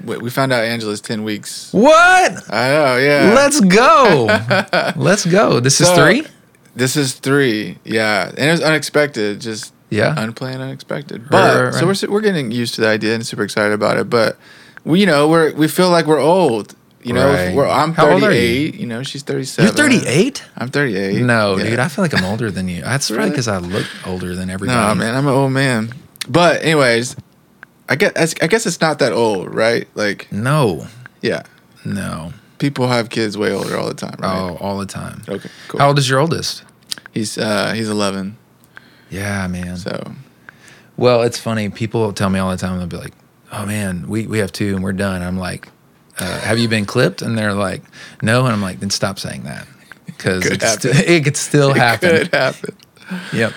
[0.06, 1.74] we we- found out Angela's ten weeks.
[1.74, 2.54] What?
[2.54, 2.98] I know.
[2.98, 3.34] Yeah.
[3.36, 4.94] Let's go.
[4.96, 5.60] Let's go.
[5.60, 6.26] This is three.
[6.76, 7.80] This is three.
[7.84, 9.42] Yeah, and it was unexpected.
[9.42, 10.14] Just Yeah.
[10.18, 11.22] unplanned, unexpected.
[11.24, 13.98] Right, But right, so we're we're getting used to the idea and super excited about
[13.98, 14.10] it.
[14.10, 14.38] But
[14.86, 16.76] we, you know, we're we feel like we're old.
[17.02, 17.56] You know, Right.
[17.56, 18.76] we're, I'm How old are 38.
[18.76, 18.86] You?
[18.86, 19.66] know, she's 37.
[19.68, 20.44] You're 38.
[20.58, 21.22] I'm 38.
[21.22, 21.70] No, Yeah.
[21.70, 21.80] dude.
[21.80, 22.82] I feel like I'm older than you.
[22.82, 24.78] That's probably because I look older than everybody.
[24.78, 25.94] No, man, I'm an old man.
[26.28, 27.16] But anyways,
[27.88, 29.88] I guess I guess it's not that old, right?
[29.96, 30.88] Like, No,
[31.22, 31.44] yeah,
[31.86, 32.34] no.
[32.58, 34.38] people have kids way older all the time, right?
[34.38, 35.22] Oh, all the time.
[35.28, 35.80] Okay, cool.
[35.80, 36.64] How old is your oldest?
[37.14, 38.36] He's uh he's 11.
[39.10, 39.78] Yeah, man.
[39.78, 40.12] So
[40.98, 41.70] Well, it's funny.
[41.70, 42.78] People tell me all the time.
[42.78, 43.14] They'll be like,
[43.54, 45.70] "Oh man, we we have two and we're done." I'm like,
[46.22, 47.82] uh, "Have you been clipped?" And they're like,
[48.22, 49.68] "No." And I'm like, "Then stop saying that
[50.06, 51.12] because it, could st- happen.
[51.14, 52.76] it could still it happen." could happen.
[53.34, 53.54] Yep.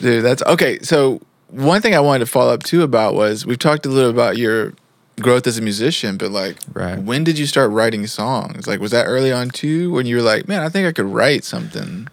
[0.00, 0.78] Dude, that's okay.
[0.80, 4.10] So one thing I wanted to follow up too about was we've talked a little
[4.10, 4.72] about your
[5.20, 6.98] growth as a musician, but like Right.
[6.98, 8.66] when did you start writing songs?
[8.66, 11.06] Like was that early on too when you were like, man, I think I could
[11.06, 12.08] write something?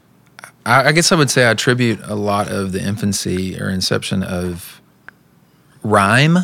[0.65, 4.23] I, I guess I would say I attribute a lot of the infancy or inception
[4.23, 4.79] of
[5.83, 6.37] rhyme,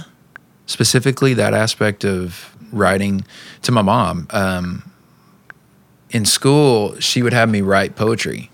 [0.69, 3.25] specifically that aspect of writing,
[3.63, 4.27] to my mom.
[4.29, 4.83] Um,
[6.11, 8.51] in school, she would have me write poetry,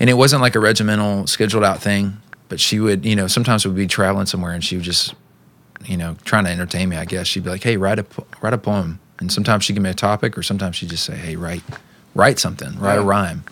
[0.00, 2.16] and it wasn't like a regimental, scheduled out thing.
[2.48, 5.14] But she would, you know, sometimes we'd be traveling somewhere, and she would just,
[5.86, 6.96] you know, trying to entertain me.
[6.96, 8.06] I guess she'd be like, "Hey, write a
[8.42, 11.16] write a poem," and sometimes she'd give me a topic, or sometimes she'd just say,
[11.16, 11.62] "Hey, write
[12.14, 13.44] write something, write a rhyme."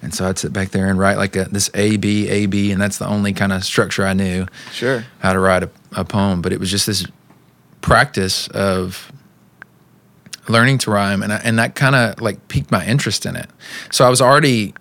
[0.00, 2.70] And so I'd sit back there and write like a, this A B A B,
[2.70, 5.04] and that's the only kind of structure I knew Sure.
[5.18, 6.40] how to write a, a poem.
[6.42, 7.04] But it was just this
[7.88, 9.10] practice of
[10.48, 13.48] learning to rhyme, and I, and that kind of like piqued my interest in it.
[13.90, 14.74] So I was already,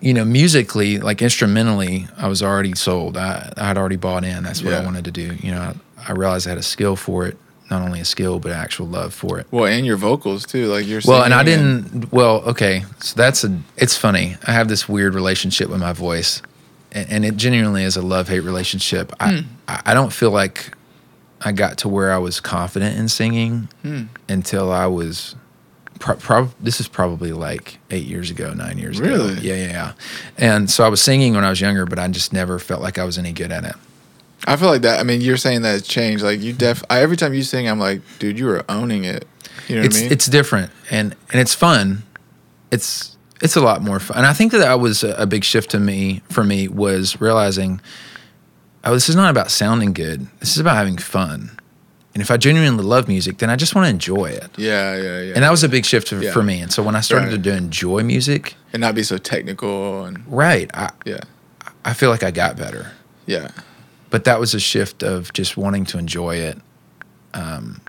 [0.00, 3.16] you know, musically, like instrumentally, I was already sold.
[3.16, 4.44] I I had already bought in.
[4.44, 5.34] That's what I wanted to do.
[5.36, 7.36] You know, I, I realized I had a skill for it,
[7.70, 9.46] not only a skill but actual love for it.
[9.50, 10.66] Well, and your vocals too.
[10.66, 12.12] Like you're Well, and I didn't.
[12.12, 13.58] Well, okay, so that's a.
[13.76, 14.36] It's funny.
[14.46, 16.42] I have this weird relationship with my voice,
[16.92, 19.12] and, and it genuinely is a love hate relationship.
[19.20, 19.46] I hmm.
[19.68, 20.76] I I don't feel like
[21.42, 24.04] I got to where I was confident in singing hmm.
[24.28, 25.34] until I was.
[25.98, 29.08] Pro- prob- this is probably like eight years ago, nine years ago.
[29.08, 29.34] Really?
[29.40, 29.92] Yeah, yeah, yeah.
[30.36, 32.98] And so I was singing when I was younger, but I just never felt like
[32.98, 33.76] I was any good at it.
[34.46, 35.00] I feel like that.
[35.00, 36.22] I mean, you're saying that it's changed.
[36.22, 36.84] Like you def.
[36.90, 39.26] I, every time you sing, I'm like, dude, you are owning it.
[39.68, 40.12] You know it's what I mean?
[40.12, 42.02] it's different and and it's fun.
[42.70, 44.18] It's it's a lot more fun.
[44.18, 47.20] And I think that that was a, a big shift to me for me was
[47.20, 47.80] realizing,
[48.86, 50.26] oh, this is not about sounding good.
[50.40, 51.58] This is about having fun.
[52.14, 54.50] And if I genuinely love music, then I just want to enjoy it.
[54.56, 55.32] yeah, yeah, yeah.
[55.34, 56.32] And that was a big shift for, Yeah.
[56.32, 56.62] for me.
[56.62, 57.44] And so when I started Right.
[57.44, 61.20] to enjoy music, and not be so technical and right, I, yeah,
[61.84, 62.92] I feel like I got better.
[63.26, 63.48] yeah.
[64.08, 66.58] But that was a shift of just wanting to enjoy it
[67.34, 67.80] um,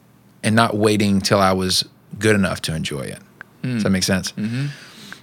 [0.43, 1.85] and not waiting till I was
[2.19, 3.19] good enough to enjoy it.
[3.63, 4.31] Does that make sense?
[4.33, 4.67] Mm-hmm.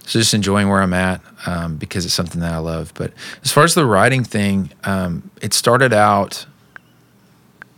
[0.05, 2.93] So just enjoying where I'm at um, because it's something that I love.
[2.95, 3.11] But
[3.43, 6.45] as far as the writing thing, um, it started out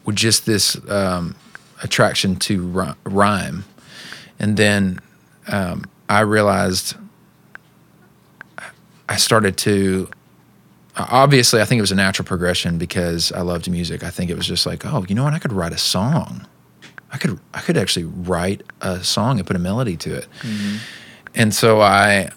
[0.06, 1.36] with just this um,
[1.84, 3.64] attraction to rhyme,
[4.40, 5.00] and then
[5.48, 6.96] um, I realized
[9.08, 10.10] I started to.
[10.98, 14.04] Obviously, I think it was a natural progression because I loved music.
[14.04, 15.34] I think it was just like, oh, you know what?
[15.34, 16.48] I could write a song.
[17.12, 20.28] I could I could actually write a song and put a melody to it.
[21.38, 22.30] And so I,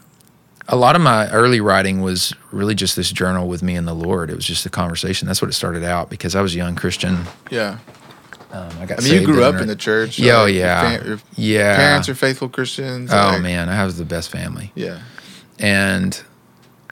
[0.69, 3.95] a lot of my early writing was really just this journal with me and the
[3.95, 4.31] Lord.
[4.31, 5.27] It was just a conversation.
[5.27, 7.19] That's what it started out because I was a young Christian.
[7.51, 7.79] Yeah.
[8.53, 9.01] Um, I got.
[9.01, 10.19] I mean, you grew up in the church.
[10.19, 11.77] Yeah, oh, your yeah, fa- your yeah.
[11.77, 13.11] Parents are faithful Christians.
[13.13, 15.03] oh like- man, I have the best family, Yeah.
[15.61, 16.21] and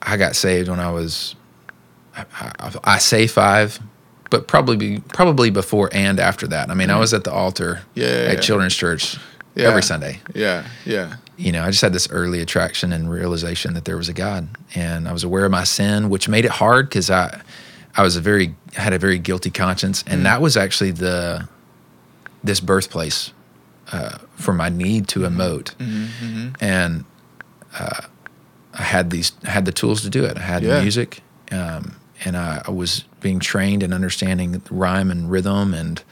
[0.01, 1.35] I got saved when I was,
[2.17, 2.25] I,
[2.61, 3.81] I, I say five,
[4.31, 6.71] but probably be, probably before and after that.
[6.71, 8.41] I mean, I was at the altar Yeah, yeah, at yeah.
[8.41, 9.17] Children's Church
[9.57, 10.21] every Sunday.
[10.37, 10.65] Yeah.
[10.85, 11.17] Yeah.
[11.39, 14.49] You know, I just had this early attraction and realization that there was a God,
[14.75, 17.41] and I was aware of my sin, which made it hard because I,
[17.97, 21.49] I was a very had a very guilty conscience, and that was actually the,
[22.43, 23.33] this birthplace,
[23.93, 25.73] uh, for my need to emote,
[26.61, 27.05] and,
[27.79, 28.01] uh,
[28.75, 30.37] I had these I had the tools to do it.
[30.37, 30.81] I had Yeah.
[30.83, 36.03] music, um, and I, I was being trained in understanding rhyme and rhythm, and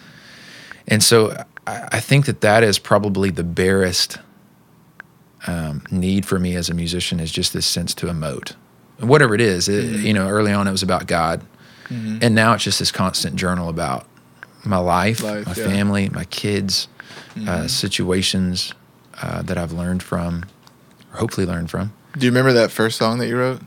[0.89, 1.37] and so
[1.67, 4.19] I, I think that that is probably the barest
[5.47, 8.55] um, need for me as a musician is just this sense to emote,
[8.99, 9.69] whatever it is.
[9.69, 10.07] It, Mm-hmm.
[10.07, 11.43] You know, early on it was about God,
[11.89, 14.07] and now it's just this constant journal about
[14.65, 15.63] my life, Life, my yeah.
[15.63, 15.71] Mm-hmm.
[15.73, 16.89] family, my kids,
[17.47, 18.73] uh, situations
[19.23, 20.45] uh, that I've learned from,
[21.13, 21.93] or hopefully learned from.
[22.19, 23.61] Do you remember that first song that you wrote?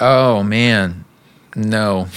[0.00, 1.04] Oh man,
[1.54, 2.08] No,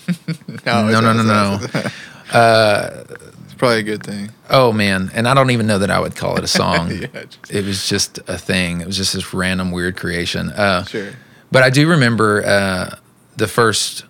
[0.66, 1.58] No, no, no, no, no.
[1.62, 3.29] it's
[3.60, 4.30] probably a good thing.
[4.50, 6.90] Oh man, and I don't even know that I would call it a song.
[6.90, 8.80] Yeah, just- It was just a thing.
[8.80, 10.50] It was just this random weird creation.
[10.50, 11.12] Uh, Sure.
[11.52, 12.96] But I do remember uh,
[13.36, 14.04] the first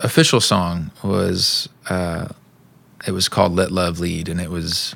[0.00, 2.28] official song was uh,
[3.06, 4.94] it was called "Let Love Lead," and it was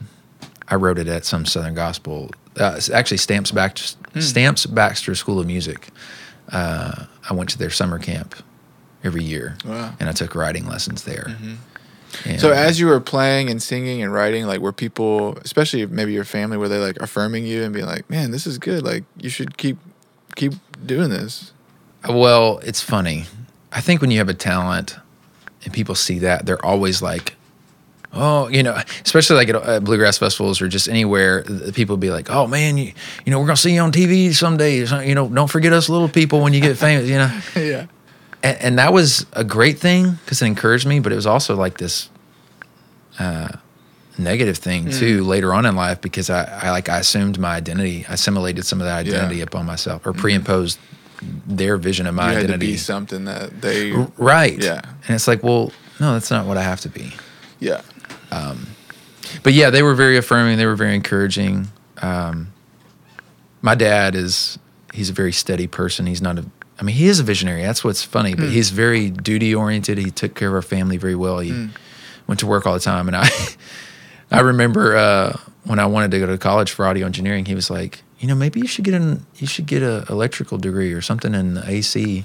[0.69, 2.31] I wrote it at some Southern Gospel.
[2.59, 4.21] Uh, actually Stamps Baxter, Hmm.
[4.21, 5.89] Stamps Baxter School of Music.
[6.51, 8.35] Uh, I went to their summer camp
[9.03, 9.73] every year, Wow.
[9.73, 9.95] Mm-hmm.
[10.01, 11.35] and I took writing lessons there.
[12.39, 16.25] So as you were playing and singing and writing, like were people, especially maybe your
[16.25, 18.83] family, were they like affirming you and being like, "Man, this is good.
[18.83, 19.79] Like you should keep
[20.37, 20.53] keep
[20.85, 21.53] doing this."
[22.09, 23.27] Well, it's funny.
[23.73, 24.97] I think when you have a talent
[25.65, 27.37] and people see that, they're always like,
[28.13, 32.11] oh, you know, especially like at uh, bluegrass festivals or just anywhere, the people be
[32.11, 32.93] like, oh man, you,
[33.25, 34.79] you know, we're gonna see you on TV someday.
[35.07, 37.09] You know, don't forget us little people when you get famous.
[37.09, 37.87] You know, yeah.
[38.43, 41.55] And, and that was a great thing because it encouraged me, but it was also
[41.57, 42.09] like this
[43.19, 43.49] uh,
[44.19, 44.99] negative thing Mm.
[44.99, 48.65] too later on in life because I, I like I assumed my identity, I assimilated
[48.67, 49.15] some of that Yeah.
[49.15, 50.79] identity upon myself or pre-imposed
[51.47, 52.73] their vision of my you had to identity.
[52.73, 53.93] be something that they.
[54.19, 54.61] Right.
[54.63, 54.81] Yeah.
[55.07, 57.13] And it's like, well, no, that's not what I have to be.
[57.61, 57.81] Yeah.
[59.43, 60.59] But yeah, they were very affirming.
[60.59, 61.69] They were very encouraging.
[62.03, 62.53] Um,
[63.63, 64.59] my dad is,
[64.93, 66.07] he's a very steady person.
[66.07, 66.45] He's not a,
[66.83, 67.63] I mean, he is a visionary.
[67.63, 68.51] That's what's funny, but hmm.
[68.51, 69.99] he's very duty oriented.
[69.99, 71.39] He took care of our family very well.
[71.39, 71.69] He hmm.
[72.27, 73.07] went to work all the time.
[73.07, 73.31] And I,
[74.33, 77.71] I remember uh, when I wanted to go to college for audio engineering, he was
[77.71, 81.01] like, you know, maybe you should get an, you should get a electrical degree or
[81.01, 82.25] something in the AC.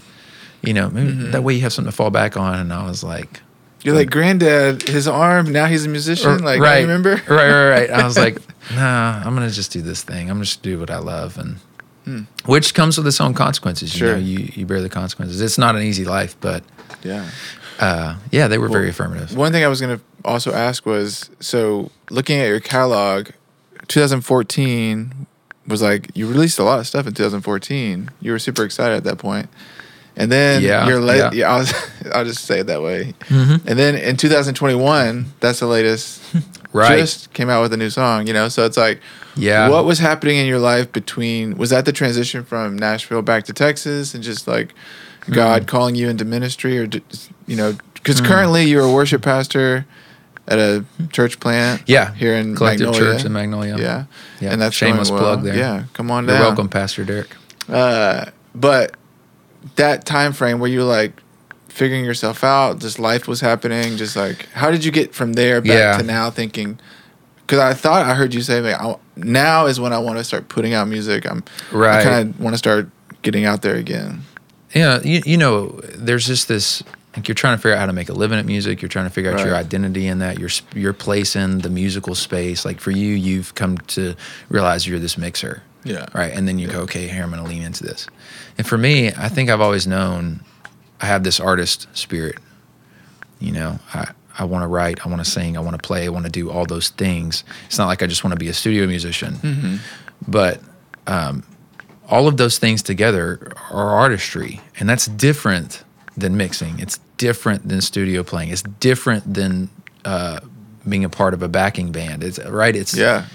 [0.64, 1.32] You know, maybe mm-hmm.
[1.32, 2.58] that way you have something to fall back on.
[2.58, 3.42] And I was like,
[3.84, 5.52] You're like granddad, his arm.
[5.52, 6.44] Now he's a musician.
[6.44, 7.12] Like, right, I remember?
[7.12, 7.90] right, right, right.
[7.92, 8.40] I was like,
[8.74, 10.32] nah, I'm gonna just do this thing.
[10.32, 11.58] I'm just do what I love, and
[12.46, 13.94] which comes with its own consequences.
[13.94, 14.12] You Hmm.
[14.12, 14.18] Sure.
[14.18, 15.42] know, you you bear the consequences.
[15.42, 16.64] It's not an easy life, but
[17.04, 17.26] Yeah.
[17.80, 19.36] uh, yeah, they were very affirmative.
[19.36, 23.30] One thing I was going to also ask was so looking at your catalog,
[23.88, 25.28] 2014
[25.68, 28.10] was like you released a lot of stuff in 2014.
[28.22, 29.50] You were super excited at that point.
[30.16, 31.30] And then Yeah, your yeah.
[31.34, 31.66] yeah, I'll,
[32.14, 33.14] I'll just say it that way.
[33.30, 33.62] Mhm.
[33.68, 36.22] And then in 2021, that's the latest.
[36.74, 37.00] Right.
[37.00, 38.50] Just came out with a new song, you know.
[38.50, 39.00] So it's like,
[39.38, 39.70] Yeah.
[39.70, 41.58] What was happening in your life between?
[41.58, 44.74] Was that the transition from Nashville back to Texas, and just like
[45.30, 45.68] God Mm.
[45.68, 46.88] calling you into ministry, or
[47.46, 49.86] you know, because currently you're a worship pastor
[50.48, 51.82] at a church plant.
[51.88, 53.14] Yeah, here in Collective Magnolia.
[53.16, 53.78] Church in Magnolia.
[53.78, 54.04] Yeah,
[54.40, 55.20] Yeah, and that's shameless well.
[55.20, 55.56] plug there.
[55.56, 56.46] Yeah, come on You're down.
[56.46, 57.36] welcome, Pastor Derek.
[57.70, 58.96] Uh, but
[59.76, 61.22] that time frame where you were like
[61.68, 63.98] figuring yourself out, just life was happening.
[63.98, 65.98] Just like, how did you get from there back Yeah.
[65.98, 66.80] to now thinking?
[67.48, 70.24] Because I thought I heard you say, like, I, now is when I want to
[70.26, 71.26] start putting out music.
[71.26, 72.02] I'm, right.
[72.02, 72.90] I kind of want to start
[73.22, 74.24] getting out there again.
[74.76, 76.84] Yeah, you, you know, there's just this.
[77.16, 78.82] Like you're trying to figure out how to make a living at music.
[78.82, 80.38] You're trying to figure out your identity in that.
[80.38, 82.64] Your your place in the musical space.
[82.64, 84.16] Like for you, you've come to
[84.50, 85.64] realize you're this mixer.
[85.84, 86.06] Yeah.
[86.14, 86.34] right?
[86.34, 88.08] And then you go, okay, here I'm going to lean into this.
[88.58, 90.42] And for me, I think I've always known
[91.00, 92.38] I have this artist spirit.
[93.40, 96.06] You know, I I want to write, I want to sing, I want to play,
[96.06, 97.44] I want to do all those things.
[97.66, 99.80] It's not like I just want to be a studio musician,
[100.28, 100.62] but
[101.08, 101.44] um,
[102.10, 105.84] all of those things together are artistry, and that's different
[106.16, 106.80] than mixing.
[106.80, 108.50] It's different than studio playing.
[108.50, 109.70] It's different than
[110.06, 110.40] uh,
[110.88, 112.24] being a part of a backing band.
[112.24, 112.76] It's right.
[112.76, 113.26] It's Yeah.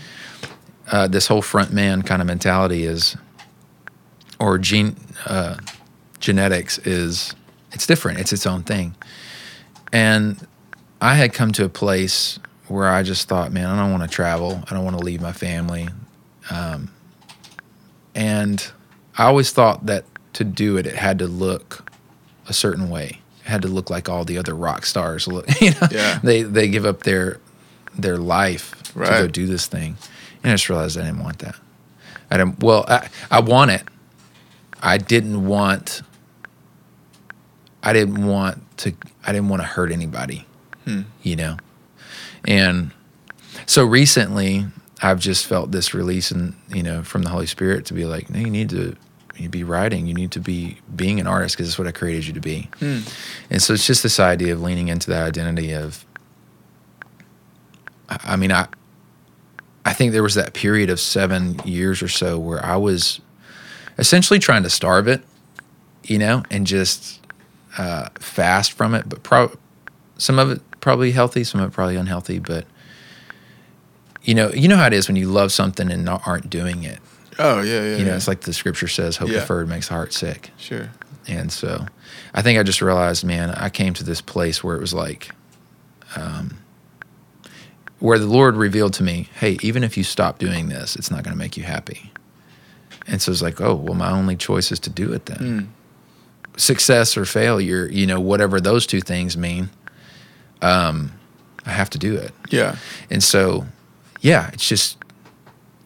[0.91, 3.17] uh, this whole front man kind of mentality is,
[4.39, 5.57] or gene uh,
[6.21, 7.35] genetics is,
[7.73, 8.21] it's different.
[8.21, 8.95] It's its own thing.
[9.93, 10.45] And
[11.03, 12.39] I had come to a place
[12.69, 14.63] where I just thought, man, I don't want to travel.
[14.71, 15.89] I don't want to leave my family.
[16.49, 16.91] Um,
[18.15, 18.65] and
[19.19, 21.91] I always thought that to do it, it had to look
[22.49, 23.21] a certain way.
[23.45, 25.47] It had to look like all the other rock stars look.
[25.61, 26.21] You know, Yeah.
[26.23, 27.41] they they give up their
[27.99, 29.97] their life to go do this thing,
[30.43, 31.57] and I just realized I didn't want that.
[32.31, 32.63] I didn't.
[32.63, 33.83] Well, I I want it.
[34.81, 36.03] I didn't want.
[37.83, 38.95] I didn't want to.
[39.27, 40.47] I didn't want to hurt anybody.
[41.23, 41.57] You know,
[42.47, 42.91] and
[43.67, 44.67] so recently
[45.03, 48.31] I've just felt this release and you know from the Holy Spirit to be like,
[48.31, 48.97] no, you need to
[49.37, 50.07] you be writing.
[50.07, 52.69] You need to be being an artist because it's what I created you to be.
[53.51, 56.05] And so it's just this idea of leaning into that identity of.
[58.09, 58.67] I I mean, I.
[59.85, 63.21] I think there was that period of seven years or so where I was
[63.99, 65.23] essentially trying to starve it,
[66.05, 67.21] you know, and just
[67.77, 69.09] uh, fast from it.
[69.09, 69.59] But pro-
[70.19, 72.39] some of it probably healthy, some of it probably unhealthy.
[72.39, 72.67] But
[74.23, 76.85] you know, you know how it is when you love something and not, aren't doing
[76.85, 76.99] it.
[77.39, 77.97] Oh yeah, yeah.
[77.97, 78.17] You know, yeah.
[78.17, 79.41] it's like the scripture says, "Hope Yeah.
[79.41, 80.91] deferred makes the heart sick." sure.
[81.27, 81.87] And so,
[82.35, 85.31] I think I just realized, man, I came to this place where it was like,
[86.17, 86.59] um,
[88.01, 91.23] where the Lord revealed to me, "Hey, even if you stop doing this, it's not
[91.23, 92.13] going to make you happy."
[93.07, 95.39] And so it's like, oh, well, my only choice is to do it then.
[95.39, 96.59] Mm.
[96.59, 99.71] Success or failure, you know, whatever those two things mean,
[100.63, 101.13] um,
[101.67, 102.33] I have to do it.
[102.51, 102.77] Yeah.
[103.11, 103.67] And so,
[104.21, 104.99] yeah, it's just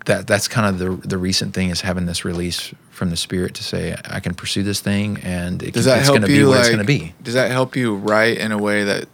[0.07, 3.55] that that's kind of the the recent thing is having this release from the spirit
[3.55, 6.61] to say I can pursue this thing and it it's going to be what like,
[6.61, 7.15] it's going to be.
[7.23, 9.07] Does that help you write in a way that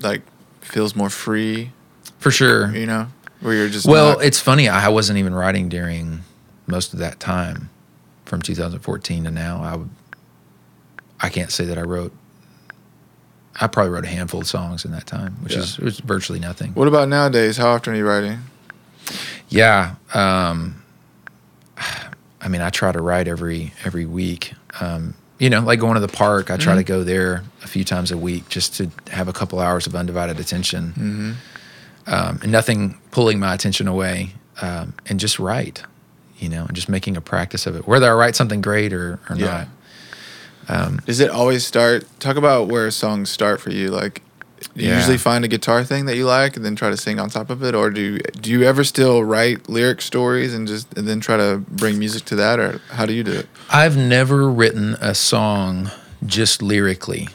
[0.00, 0.22] like
[0.60, 1.72] feels more free?
[2.18, 2.74] For sure.
[2.74, 3.08] You know,
[3.40, 4.68] where you're just Well, not- it's funny.
[4.68, 6.20] I wasn't even writing during
[6.66, 7.68] most of that time
[8.24, 9.62] from 2014 to now.
[9.62, 9.90] I would,
[11.20, 12.12] I can't say that I wrote.
[13.60, 15.60] I probably wrote a handful of songs in that time, which Yeah.
[15.60, 16.72] is was virtually nothing.
[16.74, 17.56] What about nowadays?
[17.56, 18.40] How often are you writing?
[19.48, 19.94] Yeah.
[20.14, 20.82] Um,
[22.40, 24.52] I mean, I try to write every every week.
[24.80, 26.78] Um, you know, like going to the park, I try Mhm.
[26.78, 29.94] to go there a few times a week just to have a couple hours of
[29.94, 30.92] undivided attention,
[32.08, 32.14] Mm-hmm.
[32.14, 35.82] um, and nothing pulling my attention away, um, and just write.
[36.38, 39.18] You know, and just making a practice of it, whether I write something great or,
[39.30, 39.46] or Yeah.
[39.46, 39.68] not.
[40.68, 42.04] Um, Does it always start?
[42.20, 43.88] Talk about where songs start for you.
[43.90, 44.22] Like,
[44.74, 44.96] do you Yeah.
[44.96, 47.50] usually find a guitar thing that you like and then try to sing on top
[47.50, 51.06] of it, or do you, do you ever still write lyric stories and just and
[51.06, 53.48] then try to bring music to that, or how do you do it?
[53.70, 55.90] I've never written a song
[56.24, 57.28] just lyrically.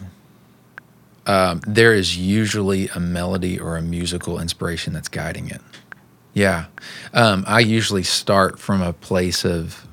[1.28, 5.62] Um, there is usually a melody or a musical inspiration that's guiding it.
[6.34, 6.66] Yeah.
[7.14, 9.86] Um, I usually start from a place of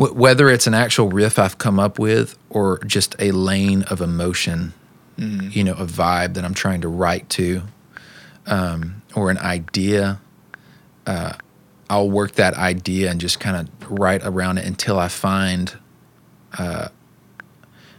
[0.00, 4.00] wh- whether it's an actual riff I've come up with or just a lane of
[4.00, 4.72] emotion,
[5.18, 5.54] Mm.
[5.54, 7.62] you know, a vibe that I'm trying to write to,
[8.46, 10.18] um, or an idea.
[11.06, 11.34] Uh,
[11.90, 15.72] I'll work that idea and just kind of write around it until I find,
[16.58, 16.88] uh,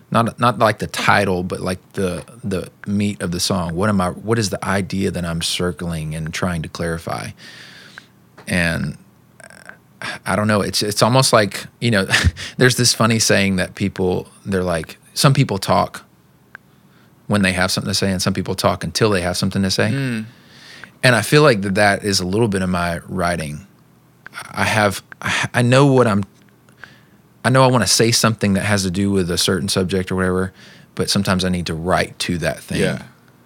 [0.10, 3.76] not not like the title, but like the the meat of the song.
[3.76, 4.10] What am I?
[4.10, 7.32] What is the idea that I'm circling and trying to clarify?
[8.48, 8.98] And
[10.26, 10.62] I don't know.
[10.62, 12.08] It's it's almost like you know,
[12.58, 16.04] there's this funny saying that people they're like some people talk
[17.28, 19.72] when they have something to say, and some people talk until they have something to
[19.72, 19.90] say.
[19.92, 20.26] Mm.
[21.04, 23.66] And I feel like that that is a little bit of my writing.
[24.52, 26.24] I have I I know what I'm
[27.44, 30.12] I know I want to say something that has to do with a certain subject
[30.12, 30.54] or whatever,
[30.96, 33.04] but sometimes I need to write to that thing Yeah,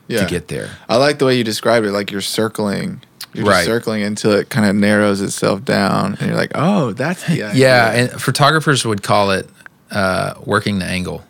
[0.07, 0.23] yeah.
[0.23, 0.69] to get there.
[0.89, 1.91] I like the way you described it.
[1.91, 3.01] Like you're circling.
[3.33, 3.55] You're Right.
[3.55, 7.43] just circling until it kind of narrows itself down, and you're like, oh, that's the
[7.43, 7.53] idea.
[7.53, 9.49] Yeah, and photographers would call it
[9.91, 11.21] uh, working the angle,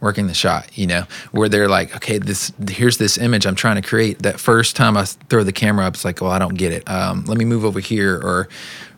[0.00, 0.76] working the shot.
[0.76, 4.22] You know, where they're like, okay, this here's this image I'm trying to create.
[4.24, 6.88] That first time I throw the camera up, it's like, well, I don't get it.
[6.90, 8.48] Um, let me move over here, or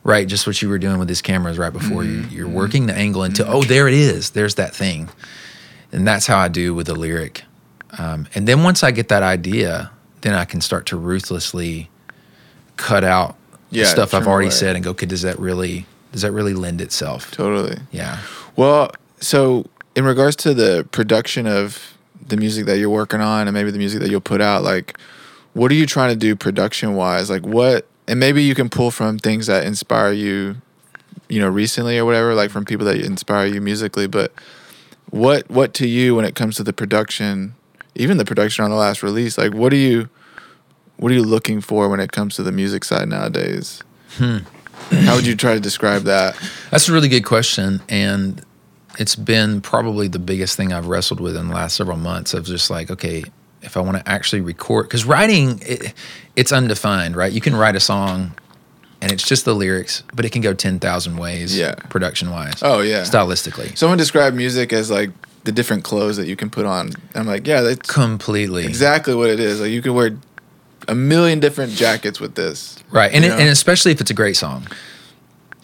[0.03, 2.23] right, just what you were doing with these cameras right before you.
[2.31, 4.31] You're working the angle until oh, there it is.
[4.31, 5.11] There's that thing,
[5.93, 7.45] and that's how I do with the lyric.
[7.99, 9.91] Um, and then once I get that idea,
[10.23, 11.91] then I can start to ruthlessly
[12.77, 13.37] cut out
[13.71, 14.55] the Yeah, stuff I've already away.
[14.57, 17.31] said and go, okay, does that really does that really lend itself?
[17.33, 17.79] totally.
[17.91, 18.19] Yeah.
[18.57, 21.95] Well, so in regards to the production of
[22.27, 24.97] the music that you're working on and maybe the music that you'll put out, like
[25.55, 27.31] what are you trying to do production wise?
[27.31, 30.57] Like what and maybe you can pull from things that inspire you,
[31.29, 34.33] you know, recently or whatever, like from people that inspire you musically, but
[35.11, 37.55] what what to you when it comes to the production,
[37.95, 40.09] even the production on the last release, like what are you
[40.97, 43.83] what are you looking for when it comes to the music side nowadays?
[44.19, 44.39] Hmm.
[44.91, 46.37] How would you try to describe that?
[46.71, 47.83] That's a really good question.
[47.89, 48.45] And
[48.99, 52.45] it's been probably the biggest thing I've wrestled with in the last several months of
[52.45, 53.25] just like, okay,
[53.63, 55.95] if I want to actually record, because writing, it,
[56.37, 57.33] it's undefined, right?
[57.33, 58.33] You can write a song
[59.01, 61.75] and it's just the lyrics, but it can go 10,000 ways, Yeah.
[61.75, 63.03] production wise, Oh yeah.
[63.03, 63.77] stylistically.
[63.77, 65.11] Someone described music as like
[65.45, 66.91] the different clothes that you can put on.
[67.15, 68.65] I'm like, yeah, that's Completely.
[68.65, 69.61] exactly what it is.
[69.61, 70.17] Like you can wear
[70.89, 72.77] a million different jackets with this.
[72.91, 74.67] Right, and it, and especially if it's a great song.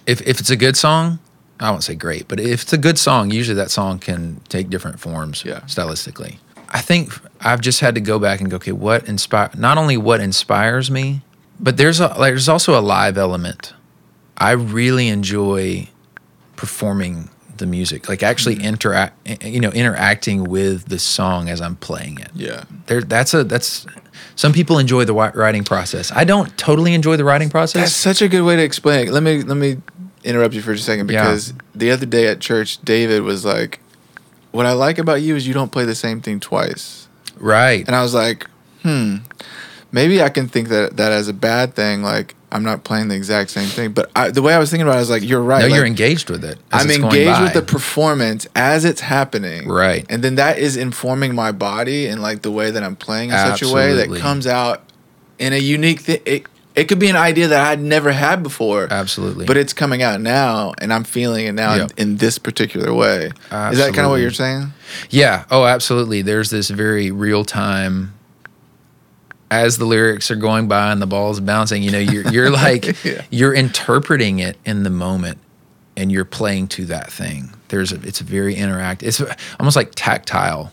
[0.07, 1.19] If if it's a good song,
[1.61, 4.71] I won't say great, but if it's a good song, usually that song can take
[4.71, 5.61] different forms Yeah.
[5.61, 6.39] stylistically.
[6.71, 9.51] I think I've just had to go back and go, okay, what inspire?
[9.57, 11.23] Not only what inspires me,
[11.59, 13.75] but there's a like, there's also a live element.
[14.39, 15.89] I really enjoy
[16.57, 17.29] performing
[17.61, 18.65] the music, like actually Mm-hmm.
[18.73, 22.65] interact, you know, interacting with the song as I'm playing it Yeah.
[22.87, 23.87] there that's a that's
[24.35, 27.81] some people enjoy the writing process i don't totally enjoy the writing process.
[27.83, 29.13] That's such a good way to explain it.
[29.13, 29.77] Let me let me
[30.25, 31.23] interrupt you for just a second Yeah.
[31.23, 33.79] because the other day at church, David was like,
[34.51, 37.07] "What I like about you is you don't play the same thing twice."
[37.39, 38.47] right And I was like,
[38.83, 39.17] "Hmm."
[39.93, 42.03] maybe I can think that that as a bad thing.
[42.03, 44.87] Like I'm not playing the exact same thing, but I, the way I was thinking
[44.87, 45.61] about it, I was like, you're right.
[45.61, 46.59] No, like, you're engaged with it.
[46.73, 49.69] I'm engaged with the performance as it's happening.
[49.69, 50.05] Right.
[50.11, 53.37] And then that is informing my body and like the way that I'm playing in
[53.37, 54.83] such a way that comes out
[55.39, 56.21] in a unique thing.
[56.27, 56.47] It,
[56.77, 58.87] it could be an idea that I'd never had before.
[58.91, 59.45] Absolutely.
[59.45, 61.93] But it's coming out now and I'm feeling it now Yep.
[61.97, 63.27] in, in this particular way.
[63.27, 64.73] Is that kind of what you're saying?
[65.11, 65.45] Yeah.
[65.51, 66.23] Oh, absolutely.
[66.23, 68.15] There's this very real time.
[69.51, 73.03] As the lyrics are going by and the ball's bouncing, you know, you're you're like
[73.05, 73.23] Yeah.
[73.31, 75.39] you're interpreting it in the moment,
[75.97, 77.51] and you're playing to that thing.
[77.69, 79.03] There's a, it's very interactive.
[79.03, 79.21] It's
[79.59, 80.73] almost like tactile.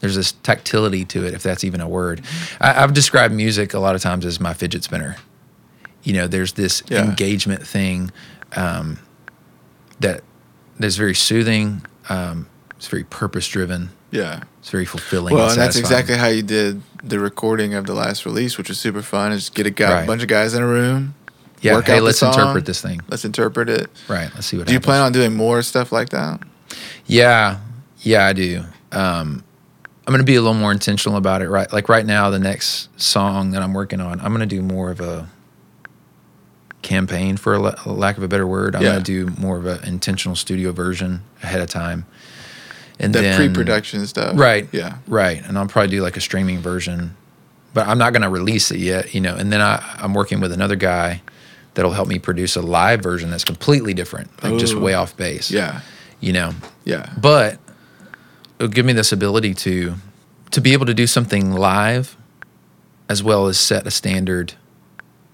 [0.00, 2.22] There's this tactility to it, if that's even a word.
[2.60, 5.16] I, I've described music a lot of times as my fidget spinner.
[6.02, 7.04] You know, there's this Yeah.
[7.04, 8.10] engagement thing
[8.54, 8.98] um,
[10.00, 10.22] that
[10.78, 11.86] that's very soothing.
[12.10, 13.88] Um, it's very purpose driven.
[14.14, 14.42] Yeah.
[14.60, 15.34] It's very fulfilling.
[15.34, 18.68] Well, and and that's exactly how you did the recording of the last release, which
[18.68, 19.32] was super fun.
[19.32, 20.06] Is get a guy, Right.
[20.06, 21.14] bunch of guys in a room.
[21.60, 21.74] yeah.
[21.74, 22.32] work Hey, out the let's song.
[22.32, 23.00] interpret this thing.
[23.08, 23.90] Let's interpret it.
[24.08, 24.30] Right.
[24.34, 24.62] Let's see what.
[24.62, 24.66] Happens.
[24.68, 26.40] Do you plan on doing more stuff like that?
[27.06, 27.58] Yeah,
[28.00, 28.62] yeah, I do.
[28.92, 29.42] Um,
[30.06, 31.48] I'm going to be a little more intentional about it.
[31.48, 34.62] Right, like right now, the next song that I'm working on, I'm going to do
[34.62, 35.28] more of a
[36.82, 38.76] campaign, for a, a lack of a better word.
[38.76, 38.92] I'm Yeah.
[38.92, 42.04] going to do more of an intentional studio version ahead of time,
[43.00, 44.38] and The then pre-production stuff.
[44.38, 44.68] Right.
[44.72, 44.98] Yeah.
[45.06, 45.42] Right.
[45.46, 47.16] And I'll probably do like a streaming version,
[47.72, 49.34] but I'm not going to release it yet, you know.
[49.36, 51.22] And then I, I'm working with another guy
[51.74, 55.50] that'll help me produce a live version that's completely different, like just way off base.
[55.50, 55.80] Yeah.
[56.20, 56.52] You know,
[56.84, 57.10] Yeah.
[57.20, 57.58] but
[58.58, 59.94] it'll give me this ability to
[60.52, 62.16] to be able to do something live
[63.08, 64.54] as well as set a standard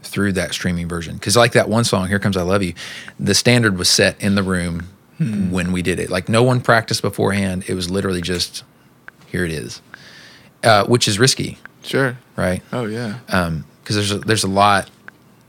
[0.02, 2.72] through that streaming version because like that one song here comes i love you
[3.20, 4.88] the standard was set in the room
[5.20, 8.64] when we did it like no one practiced beforehand it was literally just
[9.26, 9.82] here it is
[10.64, 12.16] uh, which is risky Sure.
[12.36, 13.18] right Oh yeah.
[13.26, 14.90] because there's a, there's a lot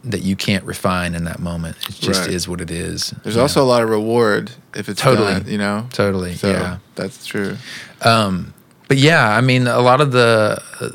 [0.03, 2.31] that you can't refine in that moment it just Right.
[2.31, 3.65] is what it is There's also know?
[3.65, 5.33] a lot of reward if it's Totally.
[5.33, 5.87] done, you know.
[5.91, 7.55] totally So yeah that's true.
[8.01, 10.89] but yeah, I mean, a lot of the uh,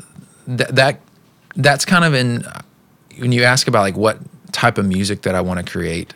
[0.45, 0.99] th- that
[1.55, 2.45] that's kind of in
[3.17, 4.19] when you ask about like what
[4.51, 6.13] type of music that I want to create.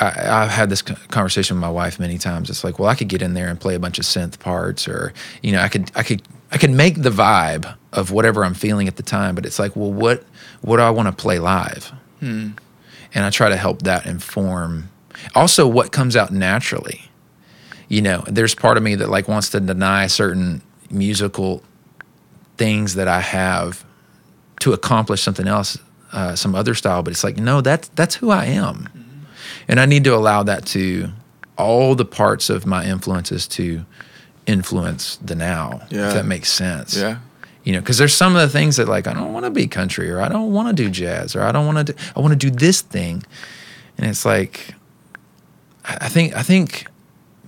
[0.00, 2.50] I, I've had this conversation with my wife many times.
[2.50, 4.88] It's like, well, I could get in there and play a bunch of synth parts,
[4.88, 6.22] or you know, I could, I could,
[6.52, 9.34] I could make the vibe of whatever I'm feeling at the time.
[9.34, 10.24] But it's like, well, what,
[10.62, 11.92] what do I want to play live?
[13.14, 14.90] And I try to help that inform
[15.34, 17.08] also what comes out naturally
[17.88, 21.62] you know there's part of me that like wants to deny certain musical
[22.56, 23.84] things that i have
[24.60, 25.78] to accomplish something else
[26.12, 28.88] uh, some other style but it's like no that's that's who i am
[29.68, 31.08] and i need to allow that to
[31.56, 33.84] all the parts of my influences to
[34.46, 36.08] influence the now Yeah.
[36.08, 37.18] if that makes sense Yeah.
[37.64, 39.66] you know because there's some of the things that like i don't want to be
[39.66, 42.20] country or i don't want to do jazz or i don't want to do i
[42.20, 43.22] want to do this thing
[43.98, 44.74] and it's like
[45.84, 46.86] I I think I think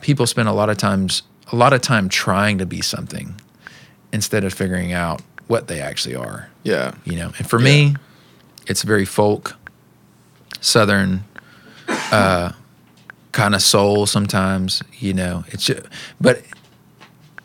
[0.01, 3.35] people spend a lot of times a lot of time trying to be something
[4.13, 6.49] instead of figuring out what they actually are.
[6.63, 6.95] Yeah.
[7.05, 7.97] You know, and for me,
[8.67, 9.57] it's very folk,
[10.61, 11.25] southern,
[12.13, 12.53] uh,
[13.33, 14.83] kind of soul sometimes.
[14.99, 15.83] You know, it's just,
[16.21, 16.43] but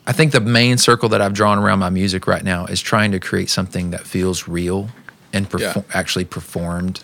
[0.06, 3.12] I think the main circle that I've drawn around my music right now is trying
[3.12, 4.88] to create something that feels real
[5.32, 7.02] and perfor- actually performed,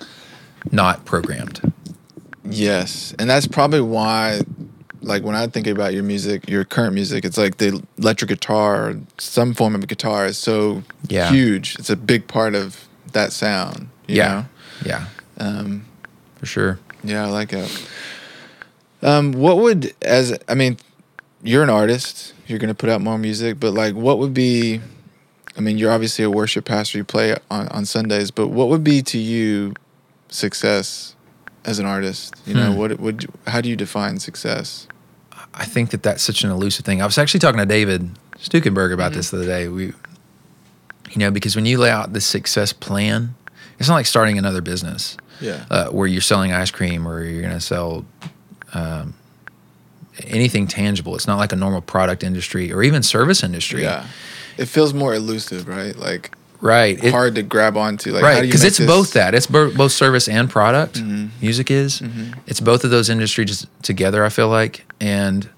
[0.71, 1.73] not programmed.
[2.45, 4.43] Yes, and that's probably why,
[5.01, 8.95] like when I think about your music, your current music, it's like the electric guitar,
[9.19, 11.31] some form of guitar, is so Yeah.
[11.31, 11.77] huge.
[11.79, 13.89] It's a big part of that sound.
[14.09, 14.45] You yeah,
[14.85, 15.05] yeah,
[15.39, 15.85] Um,
[16.39, 16.79] for sure.
[17.05, 17.89] Yeah, I like it.
[19.03, 20.77] Um, what would as I mean,
[21.43, 22.35] you're an artist.
[22.47, 24.81] You're gonna put out more music, but like, what would be?
[25.57, 26.99] I mean, you're obviously a worship pastor.
[26.99, 29.75] You play on on Sundays, but what would be to you
[30.29, 31.15] success
[31.65, 32.35] as an artist?
[32.47, 32.79] You know, Hmm.
[32.79, 34.87] what would how do you define success?
[35.55, 37.03] I think that that's such an elusive thing.
[37.03, 39.69] I was actually talking to David Stukenberg about this the other day.
[39.69, 43.35] We, you know, because when you lay out the success plan,
[43.79, 45.65] it's not like starting another business Yeah.
[45.71, 48.05] uh, where you're selling ice cream or you're going to sell
[48.73, 49.15] um,
[50.25, 51.15] anything tangible.
[51.15, 53.83] It's not like a normal product industry or even service industry.
[53.83, 54.07] Yeah.
[54.57, 55.97] It feels more elusive, right?
[55.97, 57.03] Like Right.
[57.03, 58.13] It- hard to grab onto.
[58.13, 61.27] Like right because it's this- both that it's bo- both service and product Mm-hmm.
[61.41, 62.01] music is
[62.47, 65.49] it's both of those industries together i feel like and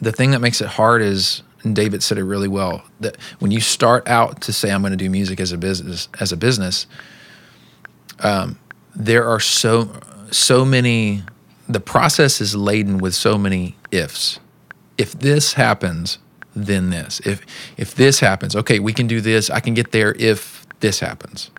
[0.00, 3.50] the thing that makes it hard is and david said it really well that when
[3.50, 6.36] you start out to say i'm going to do music as a business as a
[6.36, 6.86] business
[8.20, 8.56] um,
[8.94, 9.90] there are so
[10.30, 11.22] so many
[11.68, 14.38] the process is laden with so many ifs
[14.96, 16.18] if this happens
[16.54, 17.20] then this.
[17.24, 17.44] If
[17.76, 19.50] if this happens, okay, we can do this.
[19.50, 21.50] I can get there if this happens.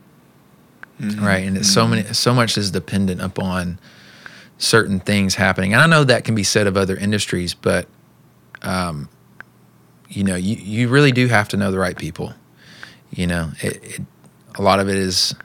[0.99, 1.45] Right?
[1.45, 3.79] And it's so many so much is dependent upon
[4.57, 5.73] certain things happening.
[5.73, 7.87] And I know that can be said of other industries, but
[8.61, 9.09] um,
[10.07, 12.33] you know, you, you really do have to know the right people.
[13.11, 14.01] You know, it, it,
[14.55, 15.35] a lot of it is.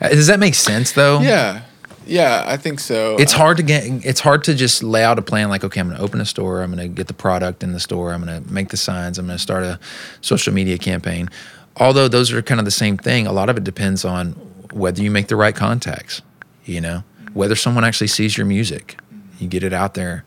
[0.00, 1.20] Does that make sense though?
[1.20, 1.62] Yeah.
[2.06, 3.16] Yeah, I think so.
[3.18, 3.84] It's hard to get.
[4.04, 6.26] It's hard to just lay out a plan like, okay, I'm going to open a
[6.26, 6.62] store.
[6.62, 8.12] I'm going to get the product in the store.
[8.12, 9.18] I'm going to make the signs.
[9.18, 9.78] I'm going to start a
[10.20, 11.30] social media campaign.
[11.76, 14.32] Although those are kind of the same thing, a lot of it depends on
[14.72, 16.22] whether you make the right contacts.
[16.64, 17.04] You know,
[17.34, 18.98] whether someone actually sees your music,
[19.38, 20.24] you get it out there,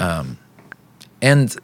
[0.00, 0.38] um,
[1.20, 1.54] and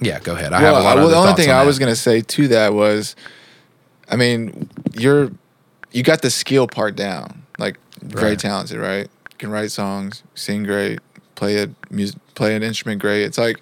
[0.00, 0.52] yeah, go ahead.
[0.52, 2.20] I have a lot of well, other the only thing on I was gonna say
[2.20, 3.16] to that was,
[4.08, 5.30] I mean, you're
[5.92, 7.42] you got the skill part down.
[7.58, 8.38] Like very Right.
[8.38, 9.08] talented, right?
[9.30, 11.00] You Can write songs, sing great,
[11.34, 13.22] play a music, play an instrument great.
[13.24, 13.60] It's like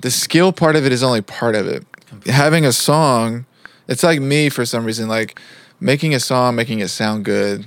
[0.00, 1.84] the skill part of it is only part of it.
[2.26, 3.46] Having a song,
[3.88, 5.08] it's like me for some reason.
[5.08, 5.38] Like
[5.80, 7.66] making a song, making it sound good.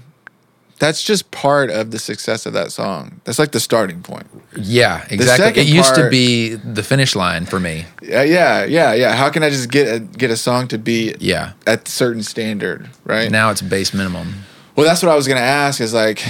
[0.84, 3.22] That's just part of the success of that song.
[3.24, 4.28] That's like the starting point.
[4.58, 5.62] Yeah, exactly.
[5.62, 7.86] It used to be the finish line for me.
[8.02, 9.16] Yeah, yeah, yeah, yeah.
[9.16, 11.54] How can I just get a, get a song to be Yeah.
[11.66, 13.32] at certain standard, right?
[13.32, 14.44] Now it's base minimum.
[14.76, 15.80] well, that's what I was gonna ask.
[15.80, 16.22] Is like,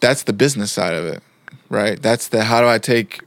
[0.00, 1.22] that's the business side of it,
[1.70, 1.96] right?
[2.02, 3.20] That's the how do I take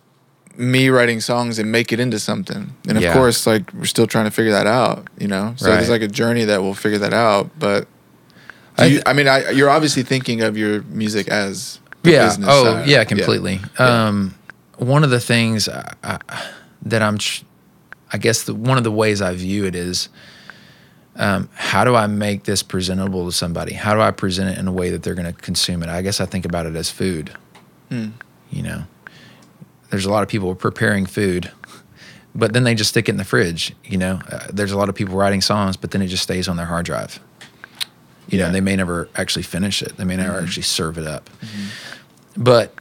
[0.58, 2.76] me writing songs and make it into something?
[2.88, 3.14] And of Yeah.
[3.14, 5.54] course, like we're still trying to figure that out, you know.
[5.58, 5.78] So Right.
[5.78, 7.50] there's like a journey that we'll figure that out.
[7.58, 7.88] But
[8.78, 12.26] I th- I mean, I, you're obviously thinking of your music as yeah.
[12.28, 12.88] business Oh, side.
[12.88, 13.60] yeah, completely.
[13.80, 14.36] Um,
[14.78, 16.20] one of the things I, I,
[16.84, 17.44] that I'm, tr-
[18.14, 20.10] I guess the, one of the ways I view it is,
[21.16, 23.74] um, how do I make this presentable to somebody?
[23.74, 25.90] How do I present it in a way that they're going to consume it?
[25.90, 27.32] I guess I think about it as food.
[27.90, 28.10] Hmm.
[28.52, 28.84] You know,
[29.90, 31.52] there's a lot of people preparing food,
[32.36, 33.74] but then they just stick it in the fridge.
[33.84, 36.48] You know, uh, there's a lot of people writing songs, but then it just stays
[36.48, 37.20] on their hard drive.
[38.28, 38.48] You Yeah.
[38.48, 39.98] know, they may never actually finish it.
[39.98, 40.46] They may never mm-hmm.
[40.46, 41.30] actually serve it up.
[41.42, 42.44] Mm-hmm.
[42.44, 42.74] But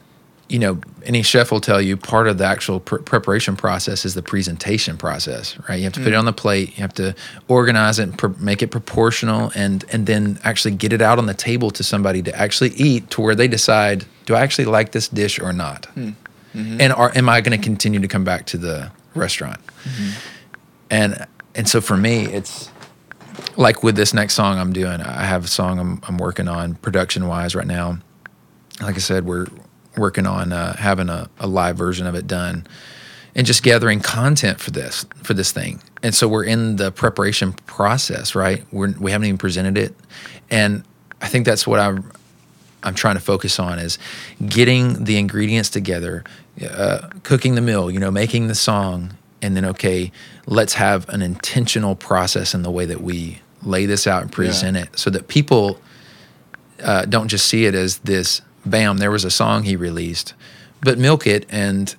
[0.49, 4.15] you know, any chef will tell you part of the actual pr- preparation process is
[4.15, 5.77] the presentation process, right?
[5.77, 6.21] You have to put it mm.
[6.21, 7.15] on the plate, you have to
[7.49, 11.27] organize it, and pr- make it proportional, and and then actually get it out on
[11.27, 14.93] the table to somebody to actually eat, to where they decide, do I actually like
[14.93, 16.11] this dish or not, hmm.
[16.55, 16.81] mm-hmm.
[16.81, 19.61] and are am I going to continue to come back to the restaurant?
[20.91, 21.27] And
[21.57, 22.71] and so for me, it's
[23.57, 26.75] like with this next song I'm doing, I have a song I'm, I'm working on
[26.77, 27.99] production wise right now.
[28.81, 29.47] Like I said, we're
[29.97, 32.67] working on uh, having a, a live version of it done
[33.35, 35.81] and just gathering content for this for this thing.
[36.03, 38.65] And so we're in the preparation process, right?
[38.73, 39.95] We're, we haven't even presented it,
[40.51, 40.85] and
[41.21, 42.11] I think that's what I'm
[42.83, 43.99] I'm trying to focus on is
[44.47, 46.25] getting the ingredients together,
[46.71, 50.13] uh, cooking the meal, you know, making the song, and then okay,
[50.47, 54.77] let's have an intentional process in the way that we lay this out and present
[54.77, 55.81] it, so that people
[56.83, 58.43] uh, don't just see it as this.
[58.65, 58.99] Bam!
[58.99, 60.35] There was a song he released,
[60.81, 61.95] but milk it and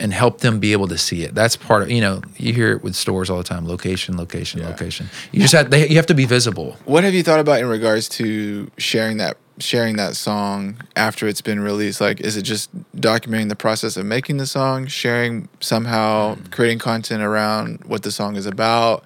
[0.00, 1.34] and help them be able to see it.
[1.34, 3.66] That's part of you know you hear it with stores all the time.
[3.66, 4.68] Location, location, Yeah.
[4.68, 5.08] location.
[5.32, 6.76] You just have they, you have to be visible.
[6.84, 11.40] What have you thought about in regards to sharing that sharing that song after it's
[11.40, 12.00] been released?
[12.00, 16.50] Like, is it just documenting the process of making the song, sharing somehow, Mm.
[16.52, 19.04] creating content around what the song is about?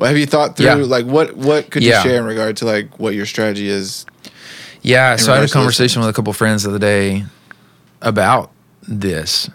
[0.00, 0.64] What have you thought through?
[0.64, 0.74] Yeah.
[0.76, 2.02] Like, what what could Yeah.
[2.02, 4.06] you share in regard to like what your strategy is?
[4.80, 6.78] Yeah, so I had a regards to those conversation with a couple friends the other
[6.78, 7.26] day
[8.00, 8.50] about
[8.88, 9.50] this,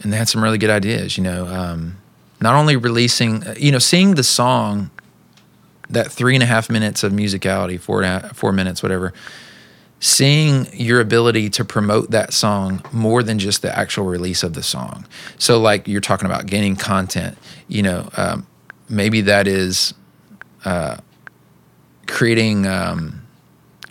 [0.00, 1.18] and they had some really good ideas.
[1.18, 1.98] You know, um,
[2.40, 4.90] not only releasing, uh, you know, seeing the song,
[5.90, 9.12] that three and a half minutes of musicality, four and a half, four minutes, whatever.
[10.00, 14.62] Seeing your ability to promote that song more than just the actual release of the
[14.62, 15.04] song.
[15.36, 17.36] So, like you're talking about gaining content,
[17.68, 18.46] you know, um,
[18.88, 19.94] maybe that is
[20.64, 20.98] uh,
[22.06, 22.66] creating.
[22.66, 23.22] Um,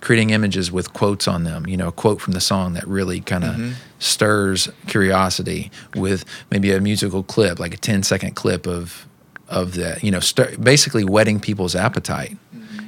[0.02, 3.20] creating images with quotes on them, you know, a quote from the song that really
[3.22, 9.08] kind of stirs curiosity with maybe a musical clip, like a 10 second clip of
[9.50, 12.38] of that, you know, stir, basically whetting people's appetite,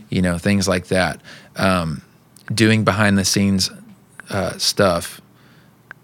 [0.10, 1.20] you know, things like that.
[1.56, 2.04] Um,
[2.54, 3.72] doing behind the scenes
[4.30, 5.20] uh, stuff,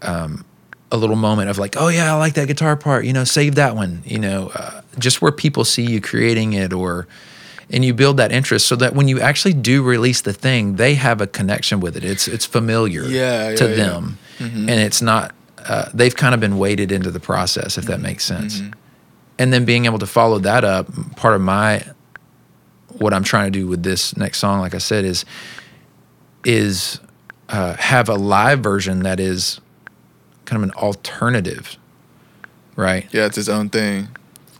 [0.01, 0.45] um,
[0.91, 3.55] a little moment of like, oh yeah, I like that guitar part, you know, save
[3.55, 7.07] that one, you know, uh, just where people see you creating it or
[7.69, 10.95] and you build that interest so that when you actually do release the thing, they
[10.95, 12.03] have a connection with it.
[12.03, 13.75] It's it's familiar Yeah, to yeah, yeah.
[13.75, 15.33] them, and it's not.
[15.65, 18.61] Uh, they've kind of been weighted into the process, if that makes sense.
[19.39, 21.83] And then being able to follow that up, part of my
[22.89, 25.25] what I'm trying to do with this next song, like I said, is
[26.43, 26.99] is
[27.49, 29.59] uh, have a live version that is
[30.45, 31.77] kind of an alternative,
[32.75, 33.07] right?
[33.13, 34.09] Yeah, it's its own thing.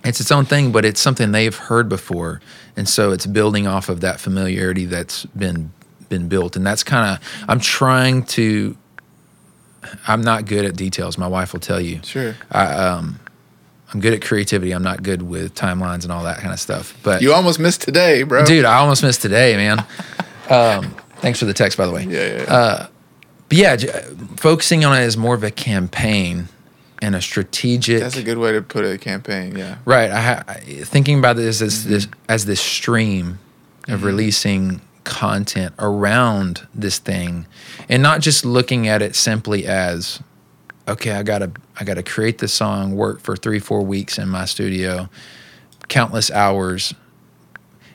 [0.04, 2.42] It's its own thing, but it's something they've heard before,
[2.76, 5.72] and so it's building off of that familiarity that's been
[6.10, 8.78] been built, and that's kind of I'm trying to.
[10.08, 11.18] I'm not good at details.
[11.18, 12.00] My wife will tell you.
[12.04, 12.36] Sure.
[12.52, 13.20] I, um,
[13.94, 14.72] I'm good at creativity.
[14.72, 16.98] I'm not good with timelines and all that kind of stuff.
[17.04, 18.46] But You almost missed today, bro.
[18.46, 19.80] dude, I almost missed today, man.
[20.50, 22.06] um, thanks for the text, by the way.
[22.06, 22.54] Yeah, yeah.
[22.54, 22.88] Uh,
[23.50, 23.88] but yeah, j-
[24.38, 26.48] focusing on it as more of a campaign
[27.04, 28.00] and a strategic.
[28.00, 29.58] That's a good way to put a campaign.
[29.58, 29.78] Yeah.
[29.84, 30.10] Right.
[30.10, 30.54] I, ha- I
[30.86, 31.90] thinking about this as mm-hmm.
[31.90, 33.40] this as this stream
[33.90, 34.06] of mm-hmm.
[34.06, 37.46] releasing content around this thing,
[37.90, 40.22] and not just looking at it simply as,
[40.88, 44.46] okay, I gotta I gotta create this song, work for three four weeks in my
[44.46, 45.10] studio,
[45.90, 46.94] countless hours,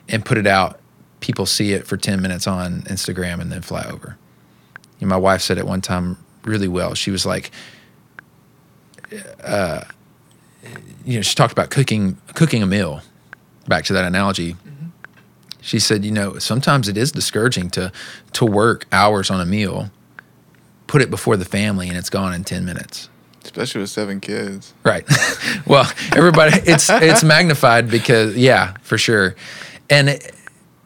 [0.07, 0.79] and put it out.
[1.19, 4.17] People see it for ten minutes on Instagram and then fly over.
[4.99, 6.93] You know, my wife said it one time really well.
[6.93, 7.49] She was like,
[11.05, 13.01] you know, she talked about cooking cooking a meal.
[13.67, 14.55] Back to that analogy.
[15.61, 17.91] She said, you know, sometimes it is discouraging to
[18.33, 19.91] to work hours on a meal,
[20.87, 23.09] put it before the family, and it's gone in ten minutes.
[23.43, 24.73] Especially with seven kids.
[24.83, 25.05] Right.
[25.65, 29.35] well, everybody, it's it's magnified because yeah, for sure.
[29.89, 30.33] And it,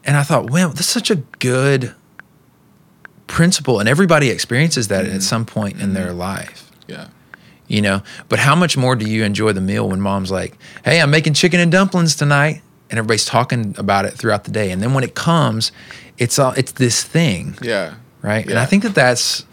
[0.04, 1.94] and I thought, wow, that's such a good
[3.26, 5.20] principle, and everybody experiences that at mm-hmm.
[5.20, 7.08] some point in their life Yeah.
[7.68, 8.02] You know?
[8.28, 11.34] But how much more do you enjoy the meal when mom's like hey i'm making
[11.34, 14.70] chicken and dumplings tonight and everybody's talking about it throughout the day.
[14.70, 15.72] And then when it comes
[16.18, 17.56] it's all it's this thing.
[17.62, 17.94] Yeah.
[18.22, 18.46] right?
[18.46, 19.44] And i think that that's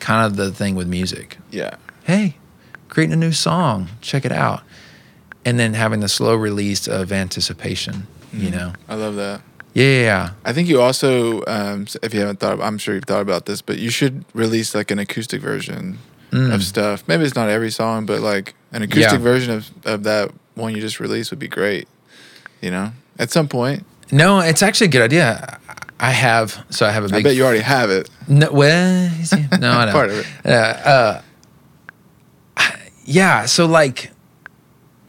[0.00, 1.38] kind of the thing with music.
[1.50, 1.76] Yeah.
[2.04, 2.36] hey
[2.88, 4.62] creating a new song check it out.
[5.44, 8.72] And then having the slow release of anticipation you know?
[8.88, 9.42] I love that.
[9.74, 10.30] yeah yeah, yeah.
[10.44, 13.60] I think you also, um, if you haven't thought, I'm sure you've thought about this,
[13.62, 15.98] but you should release like an acoustic version
[16.32, 16.54] Mm.
[16.54, 17.04] of stuff.
[17.06, 19.18] Maybe it's not every song, but like an acoustic Yeah.
[19.18, 21.86] version of, of that one you just released would be great.
[22.62, 23.84] You know, at some point.
[24.10, 25.58] no it's actually a good idea
[26.00, 28.08] i have so i have a I big bet you already have it.
[28.28, 29.92] No, well, see, no, I don't.
[29.92, 30.26] Part of it.
[30.46, 30.50] Uh,
[30.88, 31.22] uh,
[33.04, 34.10] yeah, so like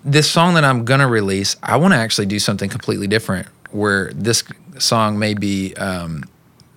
[0.03, 3.47] this song that I'm gonna release, I want to actually do something completely different.
[3.71, 4.43] Where this
[4.77, 6.23] song may be um,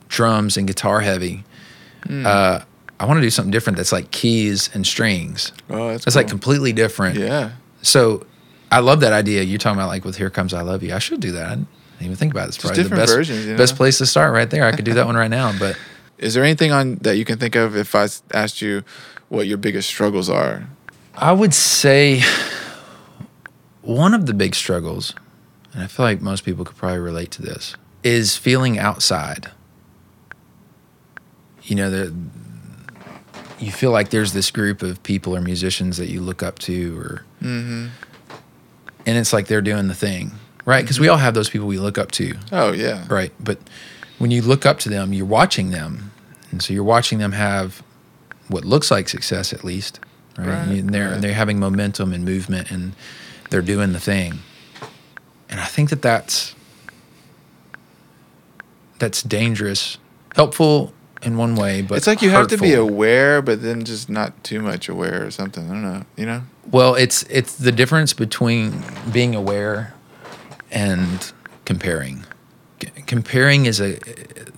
[0.08, 1.44] drums and guitar heavy.
[2.06, 2.24] Hmm.
[2.26, 2.60] Uh,
[2.98, 5.52] I want to do something different that's like keys and strings.
[5.68, 7.18] Oh, that's It's like completely different.
[7.18, 7.52] yeah.
[7.82, 8.24] So
[8.72, 9.42] I love that idea.
[9.42, 11.46] You're talking about like with "Here Comes I Love You." I should do that.
[11.46, 11.68] I didn't
[12.00, 12.48] even think about it.
[12.48, 13.58] It's Just probably the best, versions, you know?
[13.58, 14.64] best place to start right there.
[14.64, 15.76] I could do that one right now, but.
[16.18, 18.82] Is there anything on that you can think of if I asked you
[19.28, 20.66] what your biggest struggles are?
[21.14, 22.22] I would say
[23.82, 25.14] one of the big struggles,
[25.74, 29.50] and I feel like most people could probably relate to this, is feeling outside.
[31.64, 32.14] You know, the,
[33.58, 36.98] you feel like there's this group of people or musicians that you look up to,
[36.98, 37.86] or Mm-hmm.
[39.06, 40.32] and it's like they're doing the thing,
[40.64, 40.82] right?
[40.82, 43.04] Because we all have those people we look up to, Oh yeah.
[43.08, 43.32] right?
[43.40, 43.58] But
[44.18, 46.12] when you look up to them, you're watching them,
[46.50, 47.82] and so you're watching them have
[48.48, 50.00] what looks like success, at least,
[50.38, 50.46] right?
[50.48, 51.20] Right, And they're right.
[51.20, 52.92] they're having momentum and movement, and
[53.50, 54.40] they're doing the thing.
[55.48, 56.54] And I think that that's
[58.98, 59.98] that's dangerous,
[60.34, 60.92] helpful
[61.26, 64.44] in one way, but it's like you have to be aware, but then just not
[64.44, 65.68] too much aware or something.
[65.68, 66.02] I don't know.
[66.16, 66.42] You know?
[66.70, 69.92] Well, it's it's the difference between being aware
[70.70, 71.32] and
[71.64, 72.24] comparing.
[72.80, 73.98] C- comparing is a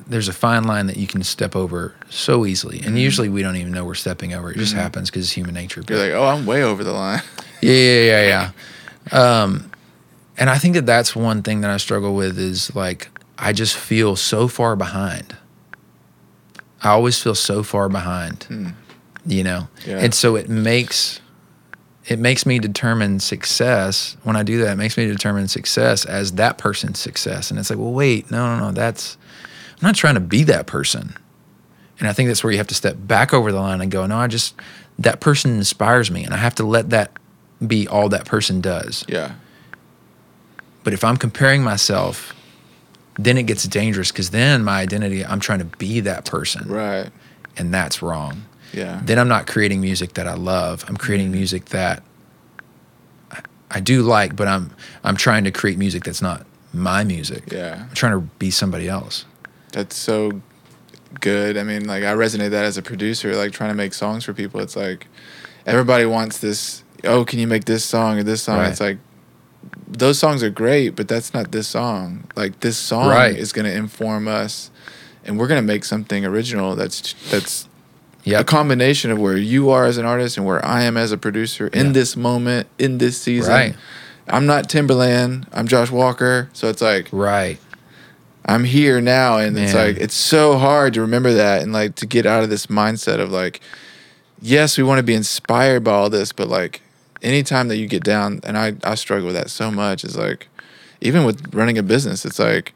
[0.06, 3.56] there's a fine line that you can step over so easily, and usually we don't
[3.56, 4.50] even know we're stepping over.
[4.52, 5.82] It just happens because it's human nature.
[5.88, 7.22] You're like, oh, I'm way over the line.
[7.60, 8.52] Yeah, yeah, yeah,
[9.10, 9.42] yeah.
[9.42, 9.72] Um,
[10.36, 13.76] and I think that that's one thing that I struggle with is like I just
[13.76, 15.36] feel so far behind.
[16.82, 18.68] I always feel so far behind, hmm.
[19.26, 19.98] you know, Yeah.
[19.98, 21.20] and so it makes
[22.06, 24.16] it makes me determine success.
[24.22, 27.68] When I do that, it makes me determine success as that person's success, and it's
[27.70, 29.18] like, well, wait, no, no, no, that's
[29.80, 31.14] I'm not trying to be that person.
[32.00, 34.06] And I think that's where you have to step back over the line and go,
[34.06, 34.54] no, I just
[35.00, 37.12] that person inspires me, and I have to let that
[37.66, 39.04] be all that person does.
[39.08, 39.32] Yeah.
[40.84, 42.32] But if I'm comparing myself,
[43.18, 47.10] then it gets dangerous because then my identity, I'm trying to be that person, Right.
[47.56, 48.44] and that's wrong.
[48.72, 49.00] Yeah.
[49.02, 50.84] Then I'm not creating music that I love.
[50.88, 51.36] I'm creating mm-hmm.
[51.36, 52.02] music that
[53.32, 53.40] I-
[53.70, 54.70] I do like, but I'm
[55.02, 57.50] I'm trying to create music that's not my music.
[57.50, 57.86] Yeah.
[57.88, 59.24] I'm trying to be somebody else.
[59.72, 60.42] That's so
[61.20, 61.56] good.
[61.56, 64.32] I mean, like I resonate that as a producer, like trying to make songs for
[64.32, 64.60] people.
[64.60, 65.06] It's like
[65.66, 66.84] everybody wants this.
[67.04, 68.58] Oh, can you make this song or this song?
[68.58, 68.70] Right.
[68.70, 68.98] It's like
[69.86, 72.24] those songs are great, but that's not this song.
[72.36, 73.36] Like this song Right.
[73.36, 74.70] is going to inform us,
[75.24, 76.76] and we're going to make something original.
[76.76, 77.68] That's that's
[78.26, 81.16] a combination of where you are as an artist and where I am as a
[81.18, 81.92] producer in Yeah.
[81.92, 83.52] this moment, in this season.
[83.52, 83.74] Right.
[84.28, 85.46] I'm not Timberland.
[85.52, 86.50] I'm Josh Walker.
[86.52, 87.59] So it's like Right.
[88.44, 92.06] I'm here now, and it's like it's so hard to remember that and like to
[92.06, 93.61] get out of this mindset of like,
[94.40, 96.80] yes, we want to be inspired by all this, but like
[97.22, 100.48] anytime that you get down, and I I struggle with that so much is like,
[101.00, 102.72] even with running a business, it's like,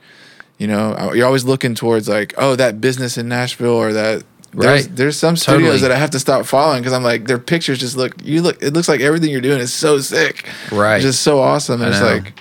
[0.58, 4.24] you know, you're always looking towards like, oh, that business in Nashville or that.
[4.54, 4.96] There's, Right.
[4.96, 5.80] there's some studios Totally.
[5.80, 8.62] that I have to stop following because I'm like their pictures just look you look
[8.62, 10.96] it looks like everything you're doing is so sick Right.
[10.96, 12.34] it's just so awesome and it's like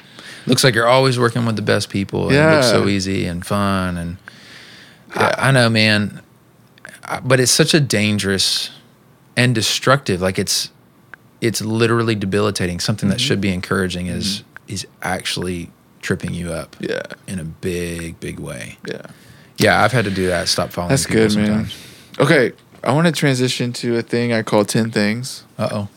[0.46, 2.28] Looks like you're always working with the best people.
[2.28, 3.96] And It looks so easy and fun.
[3.96, 4.18] And
[5.16, 6.20] I, I know, man.
[7.24, 8.72] But it's such a dangerous
[9.38, 10.20] and destructive.
[10.20, 10.70] Like it's,
[11.42, 12.80] it's literally debilitating.
[12.80, 13.14] Something Mm-hmm.
[13.18, 15.70] that should be encouraging is is actually
[16.02, 18.78] tripping you up yeah in a big, big way.
[18.88, 19.02] yeah
[19.58, 20.48] Yeah, I've had to do that.
[20.48, 20.90] Stop following.
[20.90, 21.68] That's good, man.
[22.20, 25.44] Okay, I want to transition to a thing I call 10 things.
[25.58, 25.88] Uh oh.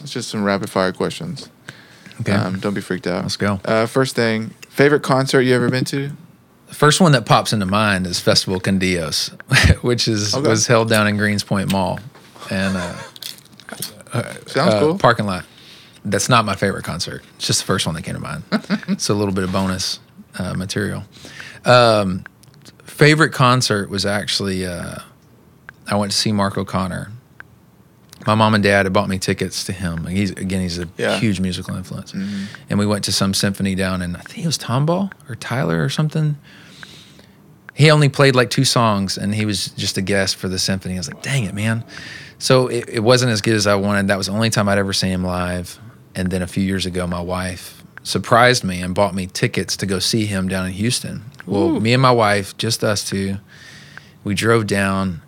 [0.00, 1.48] It's just some rapid fire questions.
[2.20, 2.32] Okay.
[2.32, 3.22] Um, don't be freaked out.
[3.22, 3.60] Let's go.
[3.64, 6.10] Uh, first thing, favorite concert you ever been to?
[6.68, 9.28] The first one that pops into mind is Festival Candios,
[9.82, 10.48] which is Okay.
[10.48, 11.98] was held down in Greenspoint Mall,
[12.50, 12.94] and uh,
[14.12, 14.98] Sounds uh, cool.
[14.98, 15.44] parking lot.
[16.04, 17.22] That's not my favorite concert.
[17.36, 18.42] It's just the first one that came to mind.
[18.88, 20.00] it's a little bit of bonus
[20.38, 21.04] uh, material.
[21.64, 22.24] Um,
[22.84, 24.96] favorite concert was actually uh,
[25.88, 27.10] I went to see Mark O'Connor.
[28.26, 30.06] My mom and dad had bought me tickets to him.
[30.06, 31.18] He's again, he's a Yeah.
[31.18, 32.46] huge musical influence, Mhm.
[32.70, 35.82] and we went to some symphony down in I think it was Tomball or Tyler
[35.82, 36.36] or something.
[37.74, 40.94] He only played like two songs, and he was just a guest for the symphony.
[40.94, 41.84] I was like, dang it, man.
[42.38, 44.08] So it, it wasn't as good as I wanted.
[44.08, 45.78] That was the only time I'd ever seen him live.
[46.14, 49.86] And then a few years ago, my wife surprised me and bought me tickets to
[49.86, 51.22] go see him down in Houston.
[51.46, 51.80] Well, Ooh.
[51.80, 53.36] me and my wife, just us two,
[54.24, 55.22] we drove down,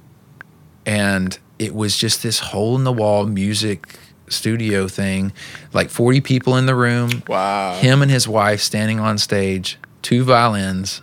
[0.85, 3.97] and it was just this hole in the wall music
[4.29, 5.33] studio thing,
[5.73, 7.79] like 40 people in the room, Wow.
[7.79, 11.01] him and his wife standing on stage, two violins,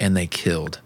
[0.00, 0.80] and they killed.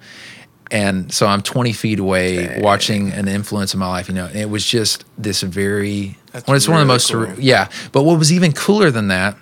[0.70, 2.62] And so I'm 20 feet away Dang.
[2.62, 4.26] watching an influence in my life, you know.
[4.26, 7.26] It was just this very, That's well, it's one of the most, cool.
[7.26, 7.68] surre- yeah.
[7.92, 9.36] But what was even cooler than that,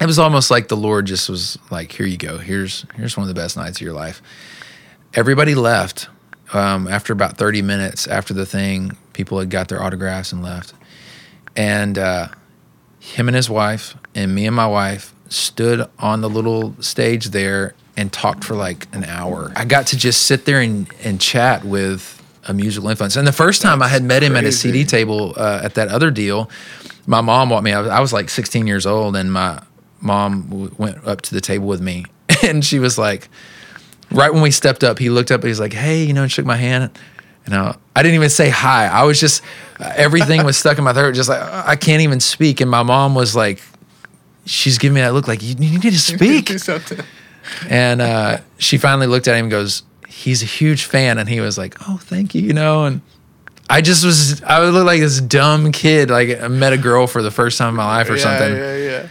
[0.00, 2.38] it was almost like the Lord just was like, here you go.
[2.38, 4.20] Here's, here's one of the best nights of your life.
[5.14, 6.08] Everybody left
[6.52, 8.96] um, after about 30 minutes after the thing.
[9.12, 10.74] People had got their autographs and left.
[11.56, 12.28] And uh,
[12.98, 17.74] him and his wife and me and my wife stood on the little stage there
[17.96, 19.52] and talked for like an hour.
[19.56, 23.16] I got to just sit there and, and chat with a musical influence.
[23.16, 24.52] And the first time I had met him at a.
[24.52, 26.50] CD table uh, at that other deal,
[27.06, 27.72] my mom walked me.
[27.72, 29.62] I was, I was like 16 years old, and my
[30.00, 32.04] mom w- went up to the table with me,
[32.42, 33.28] and she was like,
[34.10, 36.30] right when we stepped up, he looked up and he's like, "Hey," you know, and
[36.32, 36.90] shook my hand.
[37.44, 38.86] And I, I didn't even say hi.
[38.86, 39.42] I was just
[39.80, 42.60] uh, everything was stuck in my throat, just like "Uh, I can't even speak.
[42.60, 43.62] And my mom was like,
[44.44, 46.50] she's giving me that look, like you need to speak.
[47.68, 51.40] And uh, she finally looked at him and goes, "He's a huge fan." And he
[51.40, 52.84] was like, "Oh, thank you," you know.
[52.84, 53.00] And
[53.68, 57.06] I just was, I would look like this dumb kid, like I met a girl
[57.06, 58.54] for the first time in my life or yeah, something.
[58.54, 59.08] Yeah, yeah.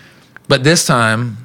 [0.48, 1.38] But this time,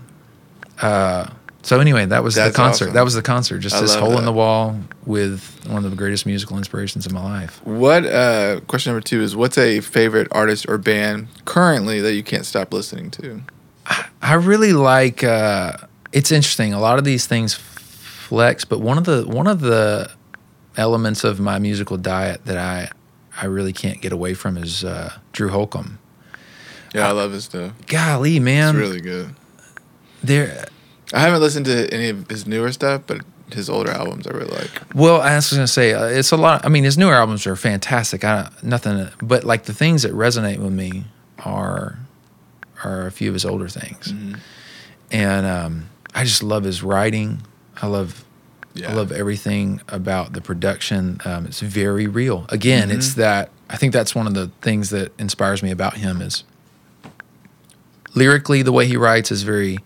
[0.81, 1.29] uh,
[1.63, 2.85] so anyway, that was That's the concert.
[2.85, 2.95] awesome.
[2.95, 3.59] That was the concert.
[3.59, 7.13] Just I this hole in the wall with one of the greatest musical inspirations of
[7.13, 7.61] my life.
[7.65, 12.23] What uh question number two is what's a favorite artist or band currently that you
[12.23, 13.43] can't stop listening to?
[14.23, 15.23] I really like.
[15.23, 15.73] Uh,
[16.13, 16.73] it's interesting.
[16.73, 20.11] A lot of these things flex, but one of the one of the
[20.77, 22.91] elements of my musical diet that I
[23.41, 25.99] I really can't get away from is uh, Drew Holcomb.
[26.95, 27.73] Yeah, I love his stuff.
[27.87, 29.35] Golly, It's man, really good.
[30.25, 30.67] there.
[31.13, 33.21] I haven't listened to any of his newer stuff, but
[33.53, 34.71] his older albums I really like.
[34.95, 36.65] Well, I was gonna say uh, it's a lot.
[36.65, 38.25] I mean, his newer albums are fantastic.
[38.25, 41.05] I nothing, but like the things that resonate with me
[41.45, 41.99] are
[42.87, 44.13] are a few of his older things,
[45.11, 47.43] and um, I just love his writing.
[47.83, 48.25] I love
[48.75, 48.91] Yeah.
[48.91, 51.21] I love everything about the production.
[51.25, 52.45] Um, it's very real.
[52.51, 56.21] Again, it's that I think that's one of the things that inspires me about him
[56.21, 56.45] is
[58.15, 59.79] lyrically the way he writes is very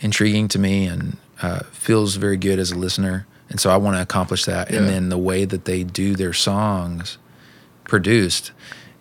[0.00, 3.26] intriguing to me and uh, feels very good as a listener.
[3.50, 4.70] And so I want to accomplish that.
[4.70, 7.18] And then the way that they do their songs
[7.84, 8.52] produced,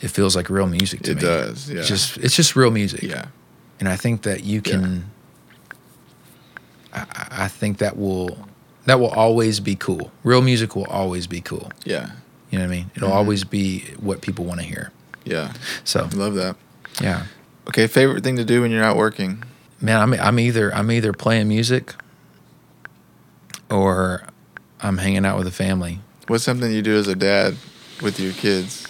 [0.02, 1.22] it feels like real music to It me.
[1.22, 1.80] It does, yeah.
[1.80, 3.02] It's just it's just real music.
[3.04, 3.26] Yeah.
[3.80, 5.10] And I think that you can.
[6.94, 8.48] I, I- I think that will
[8.86, 10.12] that will always be cool.
[10.24, 11.72] Real music will always be cool.
[11.86, 12.12] Yeah.
[12.50, 12.92] You know what I mean?
[12.96, 13.14] It'll Mhm.
[13.16, 14.92] always be what people want to hear.
[15.26, 15.52] Yeah.
[15.84, 16.56] So love that.
[17.02, 17.24] yeah,
[17.68, 19.44] Okay, favorite thing to do when you're not working?
[19.82, 21.94] man, I'm I'm either I'm either playing music
[23.70, 24.24] or
[24.80, 26.00] I'm hanging out with the family.
[26.28, 27.56] What's something you do as a dad
[28.02, 28.87] with your kids?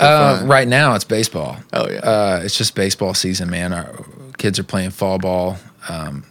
[0.00, 1.56] Uh, right now, it's baseball.
[1.72, 1.98] Oh yeah.
[2.00, 3.72] Uh, it's just baseball season, man.
[3.72, 4.04] Our
[4.38, 5.58] kids are playing fall ball.
[5.88, 6.24] Um,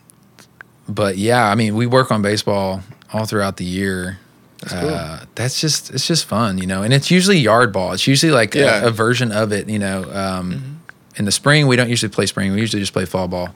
[0.89, 2.82] but yeah, I mean, we work on baseball
[3.14, 4.20] all throughout the year.
[4.59, 4.89] That's cool.
[4.89, 6.84] Uh, that's just it's just fun, you know.
[6.84, 7.93] And it's usually yard ball.
[7.93, 8.78] It's usually like Yeah.
[8.78, 8.86] Mm-hmm.
[8.86, 10.03] a, a version of it, you know.
[10.12, 10.82] Um,
[11.18, 12.51] In the spring, we don't usually play spring.
[12.53, 13.49] We usually just play fall ball.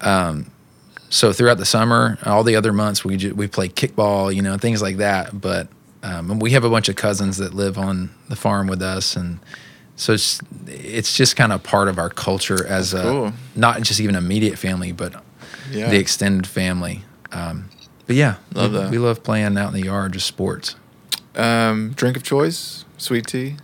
[0.00, 0.50] Um,
[1.08, 4.56] so throughout the summer, all the other months, we ju- we play kickball, you know,
[4.58, 5.38] things like that.
[5.40, 5.68] But
[6.02, 9.16] um, and we have a bunch of cousins that live on the farm with us,
[9.16, 9.38] and
[9.96, 13.32] so it's it's just kind of part of our culture as a cool.
[13.54, 15.22] not just even immediate family, but
[15.70, 15.90] Yeah.
[15.90, 17.02] the extended family.
[17.32, 17.68] Um,
[18.06, 20.74] but yeah, Love we, we love playing out in the yard, just sports.
[21.36, 23.56] um, drink of choice, sweet tea.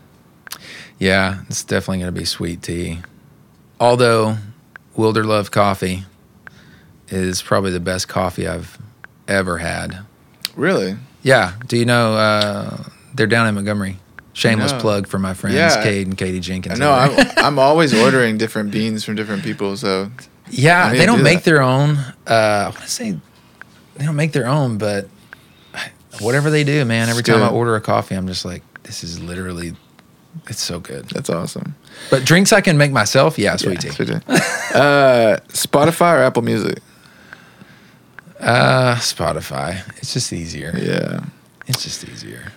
[0.98, 3.00] Yeah, it's definitely going to be sweet tea.
[3.80, 4.36] Although
[4.94, 6.04] Wilder Love Coffee
[7.08, 8.78] is probably the best coffee I've
[9.28, 9.98] ever had.
[10.54, 10.96] Really?
[11.26, 11.52] Yeah.
[11.66, 13.98] Do you know uh, they're down in Montgomery?
[14.32, 14.80] Shameless No.
[14.80, 15.82] plug for my friends, Yeah.
[15.82, 16.78] Cade and Katie Jenkins.
[16.78, 16.92] I know.
[16.94, 17.32] over there.
[17.38, 19.76] I'm, I'm always ordering different beans from different people.
[19.76, 20.10] So
[20.50, 21.44] yeah, they don't do make that.
[21.44, 21.96] their own.
[22.26, 23.18] Uh, I want to say
[23.96, 25.08] they don't make their own, but
[26.20, 29.02] whatever they do, man, every It's time I order a coffee, I'm just like, this
[29.02, 29.74] is literally,
[30.48, 31.06] it's so good.
[31.08, 31.74] that's awesome.
[32.10, 33.96] But drinks I can make myself, yeah, sweet Yeah, tea.
[33.96, 34.14] sweet tea.
[34.74, 36.78] uh, Spotify or Apple Music?
[38.40, 39.82] Uh, Spotify.
[39.98, 40.72] It's just easier.
[40.76, 41.20] Yeah.
[41.66, 42.52] It's just easier.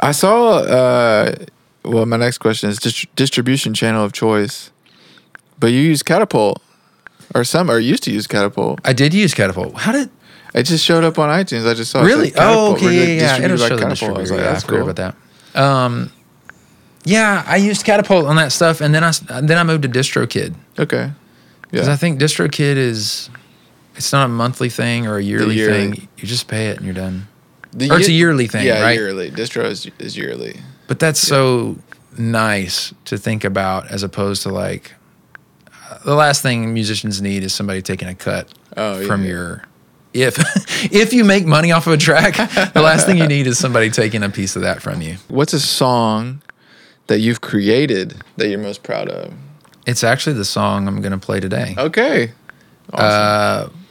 [0.00, 0.58] I saw.
[0.58, 1.34] Uh,
[1.84, 4.70] well, my next question is dist- distribution channel of choice,
[5.58, 6.60] but you use Catapult,
[7.34, 8.80] or some, or used to use Catapult.
[8.84, 9.74] I did use Catapult.
[9.76, 10.10] How did
[10.54, 11.68] It just showed up on iTunes.
[11.68, 12.00] I just saw.
[12.02, 12.30] it really?
[12.30, 13.44] Catapult, Oh, okay, yeah, yeah.
[13.44, 14.16] It'll show the Catapult.
[14.18, 14.88] I was like, yeah, that's cool.
[14.88, 14.96] about
[15.54, 15.60] that.
[15.60, 16.10] Um,
[17.04, 20.54] yeah, I used Catapult on that stuff, and then I then I moved to DistroKid
[20.78, 21.10] Okay.
[21.62, 21.92] because Yeah.
[21.92, 23.30] I think DistroKid is
[23.96, 25.90] it's not a monthly thing or a yearly, yearly.
[25.96, 26.08] thing.
[26.18, 27.28] You just pay it and you're done.
[27.72, 28.96] The Or it's a yearly thing, yeah, right?
[28.96, 29.30] yearly.
[29.30, 30.60] Distro is, is yearly.
[30.86, 31.76] But that's so
[32.16, 34.92] nice to think about as opposed to like
[35.90, 39.28] uh, the last thing musicians need is somebody taking a cut Oh, yeah, from yeah.
[39.30, 39.64] your
[40.12, 40.36] if
[40.92, 42.34] if you make money off of a track,
[42.72, 45.16] the last thing you need is somebody taking a piece of that from you.
[45.28, 46.42] What's a song
[47.08, 49.32] that you've created that you're most proud of?
[49.86, 51.74] It's actually the song I'm going to play today.
[51.76, 52.32] Okay.
[52.92, 53.74] Awesome.
[53.74, 53.83] Uh,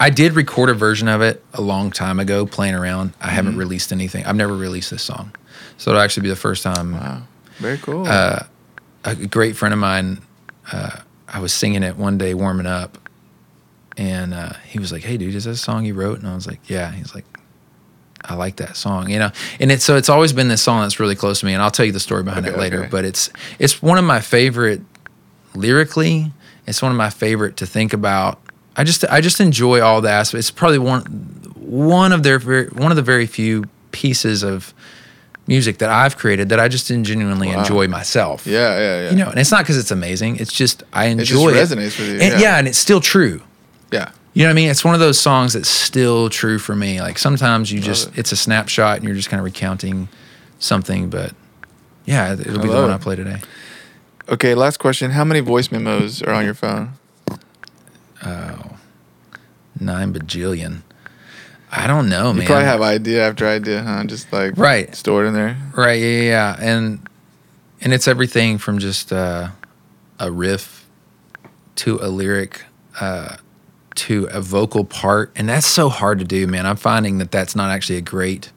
[0.00, 3.12] I did record a version of it a long time ago, playing around.
[3.20, 3.60] I haven't Mm-hmm.
[3.60, 4.24] released anything.
[4.26, 5.32] I've never released this song,
[5.76, 6.92] so it'll actually be the first time.
[6.92, 7.22] wow.
[7.58, 8.06] Very cool.
[8.06, 8.44] uh,
[9.04, 10.20] a great friend of mine,
[10.72, 12.96] uh, I was singing it one day warming up,
[13.96, 16.34] and uh, he was like, "Hey, dude, is that a song you wrote?" And I
[16.34, 17.24] was like, "Yeah." He's like,
[18.24, 19.30] "I like that song," you know.
[19.58, 21.70] And it's so it's always been this song that's really close to me, and I'll
[21.72, 22.80] tell you the story behind Okay, it later.
[22.82, 22.88] okay.
[22.88, 24.82] But it's it's one of my favorite
[25.54, 26.32] lyrically.
[26.66, 28.40] It's one of my favorite to think about.
[28.78, 30.48] I just I just enjoy all the aspects.
[30.48, 31.02] It's probably one
[31.56, 34.72] one of their very one of the very few pieces of
[35.46, 37.60] music that I've created that I just genuinely Wow.
[37.60, 38.46] enjoy myself.
[38.46, 39.10] yeah, yeah, yeah.
[39.10, 40.36] You know, and it's not because it's amazing.
[40.36, 41.56] It's just I enjoy it.
[41.56, 42.38] It just resonates with you, And, yeah.
[42.38, 43.42] yeah, and it's still true.
[43.90, 44.10] yeah.
[44.34, 44.68] You know what I mean?
[44.70, 47.00] It's one of those songs that's still true for me.
[47.00, 48.18] Like sometimes you just it.
[48.18, 50.08] it's a snapshot and you're just kind of recounting
[50.60, 51.32] something, but
[52.04, 52.94] yeah, it'll be the one it.
[52.94, 53.40] I play today.
[54.28, 55.10] Okay, last question.
[55.12, 56.92] How many voice memos are on your phone?
[58.22, 60.82] Nine bajillion.
[61.70, 62.34] I don't know, man.
[62.34, 62.46] You man.
[62.46, 64.04] probably have idea after idea, huh?
[64.04, 64.94] Just like Right.
[64.94, 65.56] stored in there.
[65.76, 66.56] Right, yeah, yeah, yeah.
[66.58, 67.08] And
[67.80, 69.50] and it's everything from just uh,
[70.18, 70.86] a riff
[71.76, 72.64] to a lyric
[73.00, 73.36] uh,
[73.96, 76.66] to a vocal part, and that's so hard to do, man.
[76.66, 78.50] I'm finding that that's not actually a great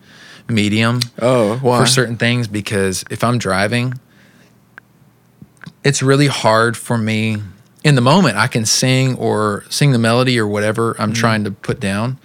[0.50, 1.80] medium Oh, why?
[1.80, 3.94] for certain things because if I'm driving,
[5.84, 7.38] it's really hard for me
[7.84, 8.38] in the moment.
[8.38, 11.14] I can sing or sing the melody or whatever I'm mm-hmm.
[11.14, 12.20] trying to put down.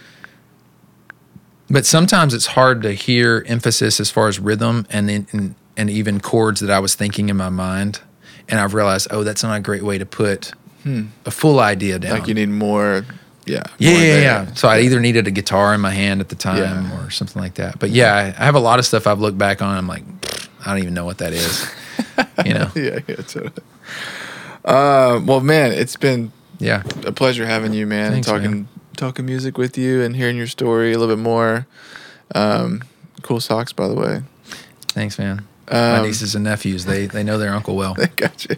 [1.69, 6.21] But sometimes it's hard to hear emphasis as far as rhythm and, and and even
[6.21, 8.01] chords that I was thinking in my mind.
[8.49, 10.53] And I've realized, oh, that's not a great way to put
[10.83, 11.07] hmm.
[11.25, 12.21] a full idea down.
[12.21, 13.05] Like you need more.
[13.45, 13.63] Yeah.
[13.79, 14.55] Yeah, more yeah, yeah.
[14.55, 17.05] So I either needed a guitar in my hand at the time Yeah.
[17.05, 17.79] or something like that.
[17.79, 19.77] But yeah, I I have a lot of stuff I've looked back on.
[19.77, 20.05] I'm like,
[20.65, 21.69] I don't even know what that is.
[22.45, 22.71] you know?
[22.75, 23.63] Yeah, yeah, totally.
[24.67, 26.83] Uh, well, man, it's been Yeah.
[27.05, 28.13] a pleasure having you, man.
[28.13, 28.69] Thanks, talking man.
[28.97, 31.67] talking music with you and hearing your story a little bit more.
[32.35, 32.83] Um,
[33.23, 34.23] cool socks, by the way.
[34.89, 35.43] Thanks, man.
[35.71, 37.95] My Um, nieces and nephews, they they know their uncle well.
[37.99, 38.57] they Got you.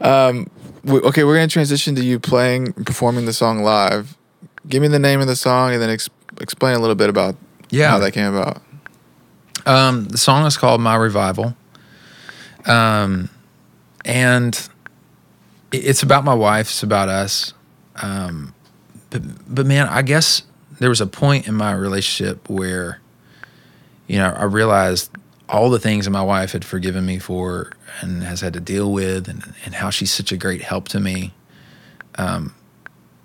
[0.00, 0.48] Um,
[0.84, 4.16] we, okay, we're gonna transition to you playing, performing the song live.
[4.68, 6.10] Give me the name of the song and then ex-
[6.40, 7.36] explain a little bit about
[7.70, 7.90] Yeah.
[7.90, 8.62] how that came about.
[9.66, 11.54] Um, the song is called My Revival.
[12.66, 13.28] Um,
[14.04, 14.68] and
[15.72, 17.54] it's about my wife, it's about us.
[18.02, 18.54] Um,
[19.10, 19.22] but,
[19.54, 20.42] but man, I guess
[20.80, 23.00] there was a point in my relationship where,
[24.06, 25.10] you know, I realized
[25.48, 28.92] all the things that my wife had forgiven me for and has had to deal
[28.92, 31.32] with and, and how she's such a great help to me.
[32.18, 32.54] um,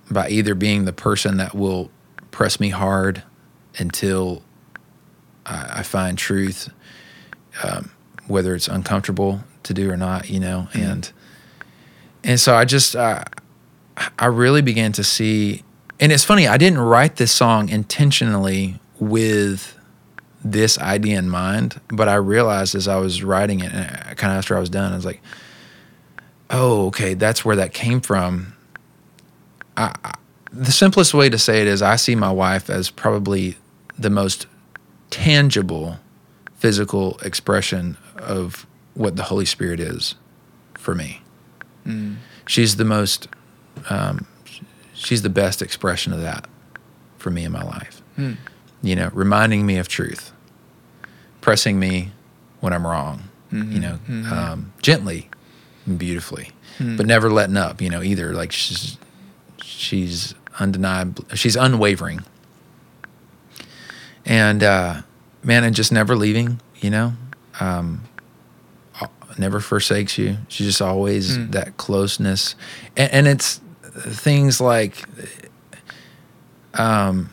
[0.10, 1.89] by either being the person that will
[2.32, 3.24] press me hard
[3.78, 4.44] until
[5.46, 6.70] I, I find truth,
[7.64, 7.91] um,
[8.28, 11.12] whether it's uncomfortable to do or not, you know, and
[12.24, 13.24] and so I just uh,
[14.17, 15.63] I really began to see,
[15.99, 19.78] and it's funny, I didn't write this song intentionally with
[20.43, 24.38] this idea in mind, but I realized as I was writing it, and kind of
[24.39, 25.21] after I was done, I was like,
[26.49, 28.53] oh, okay, that's where that came from.
[29.78, 30.13] I, I,
[30.51, 33.57] the simplest way to say it is I see my wife as probably
[33.97, 34.45] the most
[35.09, 35.97] tangible
[36.55, 40.15] physical expression of what the Holy Spirit is
[40.76, 41.22] for me.
[41.86, 42.16] Mm.
[42.48, 43.28] She's the most,
[43.90, 44.26] um,
[44.94, 46.48] she's the best expression of that
[47.18, 48.02] for me in my life.
[48.18, 48.38] Mm.
[48.82, 50.32] You know, reminding me of truth,
[51.42, 52.12] pressing me
[52.60, 53.72] when I'm wrong, Mhm.
[53.74, 54.32] you know, Mhm.
[54.32, 55.30] um, gently
[55.86, 56.98] and beautifully, Mm.
[56.98, 58.34] but never letting up, you know, either.
[58.34, 58.98] Like she's,
[59.62, 62.22] she's undeniable, she's unwavering.
[64.26, 65.02] And, uh,
[65.44, 67.14] man, and just never leaving, you know,
[67.60, 68.04] um,
[69.40, 70.38] never forsakes you.
[70.48, 71.52] She's just always Mm.
[71.52, 72.56] that closeness.
[72.98, 75.04] And, and it's things like,
[76.74, 77.30] um,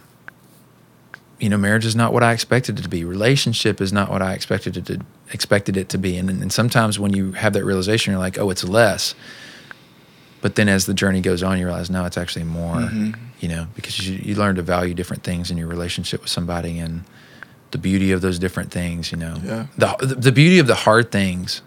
[1.39, 3.05] you know, marriage is not what I expected it to be.
[3.05, 5.01] Relationship is not what I expected it to
[5.33, 6.17] expected it to be.
[6.17, 9.15] And, and sometimes when you have that realization, you're like, oh, it's less.
[10.43, 12.77] But then as the journey goes on, you realize, no, it's actually more.
[12.77, 13.17] Mhm.
[13.41, 16.79] You know, because you, you learn to value different things in your relationship with somebody
[16.79, 17.05] and
[17.71, 19.13] the beauty of those different things.
[19.13, 19.67] You know, Yeah.
[19.79, 21.63] the the beauty of the hard things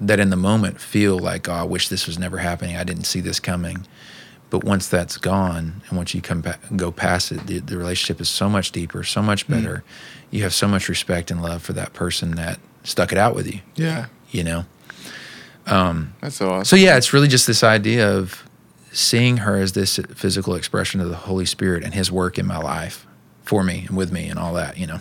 [0.00, 2.76] that in the moment feel like, oh, I wish this was never happening.
[2.76, 3.86] I didn't see this coming.
[4.48, 8.20] But once that's gone, and once you come back, go past it, the, the relationship
[8.20, 9.50] is so much deeper, so much mm.
[9.50, 9.84] better.
[10.30, 13.52] You have so much respect and love for that person that stuck it out with
[13.52, 13.60] you.
[13.74, 14.06] Yeah.
[14.30, 14.64] You know.
[15.66, 16.64] Um, um, that's so awesome.
[16.64, 18.44] So yeah, it's really just this idea of
[18.92, 22.58] seeing her as this physical expression of the Holy Spirit and His work in my
[22.58, 23.04] life,
[23.42, 24.78] for me and with me and all that.
[24.78, 25.00] You know,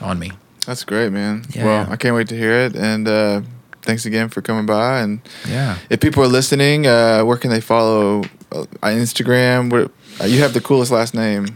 [0.00, 0.32] on me.
[0.66, 1.44] That's great, man.
[1.50, 1.64] Yeah.
[1.64, 2.76] Well, I can't wait to hear it.
[2.76, 3.42] And uh,
[3.82, 5.00] thanks again for coming by.
[5.00, 5.76] And Yeah.
[5.90, 8.22] if people are listening, uh, where can they follow?
[8.50, 9.72] Uh, on Instagram.
[10.20, 11.46] Uh, you have the coolest last name.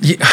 [0.00, 0.16] Yeah,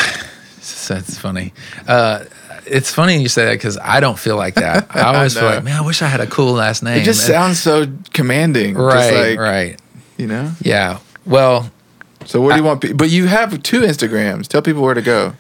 [0.88, 1.54] that's funny.
[1.88, 2.24] Uh,
[2.66, 4.88] it's funny you say that because I don't feel like that.
[4.95, 7.01] I always feel like, man, I wish I had a cool last name.
[7.01, 8.76] It just And- sounds so commanding.
[8.76, 9.80] right, Just like, right.
[10.18, 10.51] You know.
[10.62, 10.99] Yeah.
[11.26, 11.70] Well,
[12.26, 12.80] So where do you want?
[12.82, 14.47] Pe- but you have two Instagrams.
[14.47, 15.34] Tell people where to go.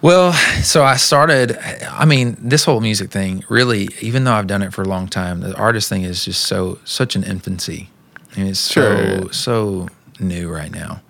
[0.00, 0.32] Well,
[0.62, 1.58] so I started.
[1.90, 5.08] I mean, this whole music thing really, even though I've done it for a long
[5.08, 7.90] time, the artist thing is just so such an infancy.
[8.36, 9.88] Mean, it's so so
[10.20, 11.02] new right now,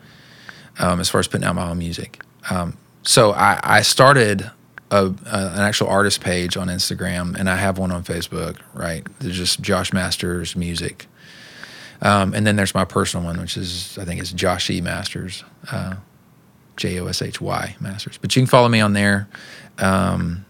[0.79, 2.23] um, as far as putting out my own music.
[2.49, 4.51] Um, so I, I started
[4.91, 8.57] a, a, an actual artist page on Instagram, and I have one on Facebook.
[8.73, 11.07] Right, there's just Josh Masters Music,
[12.01, 15.45] um, and then there's my personal one, which is I think it's Josh E Masters.
[15.71, 15.97] Uh,
[16.79, 18.17] J O S H Y Masters.
[18.17, 19.29] But you can follow me on there.
[19.79, 20.47] Um,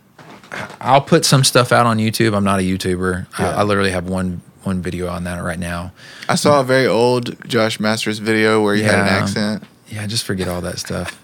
[0.80, 2.34] I'll put some stuff out on YouTube.
[2.36, 3.26] I'm not a YouTuber.
[3.38, 3.56] I, Yeah.
[3.56, 5.92] I literally have one one video on that right now.
[6.28, 9.12] I saw a very old Josh Masters video where you had an Yeah.
[9.22, 9.62] accent.
[9.88, 11.18] Yeah, just forget all that stuff.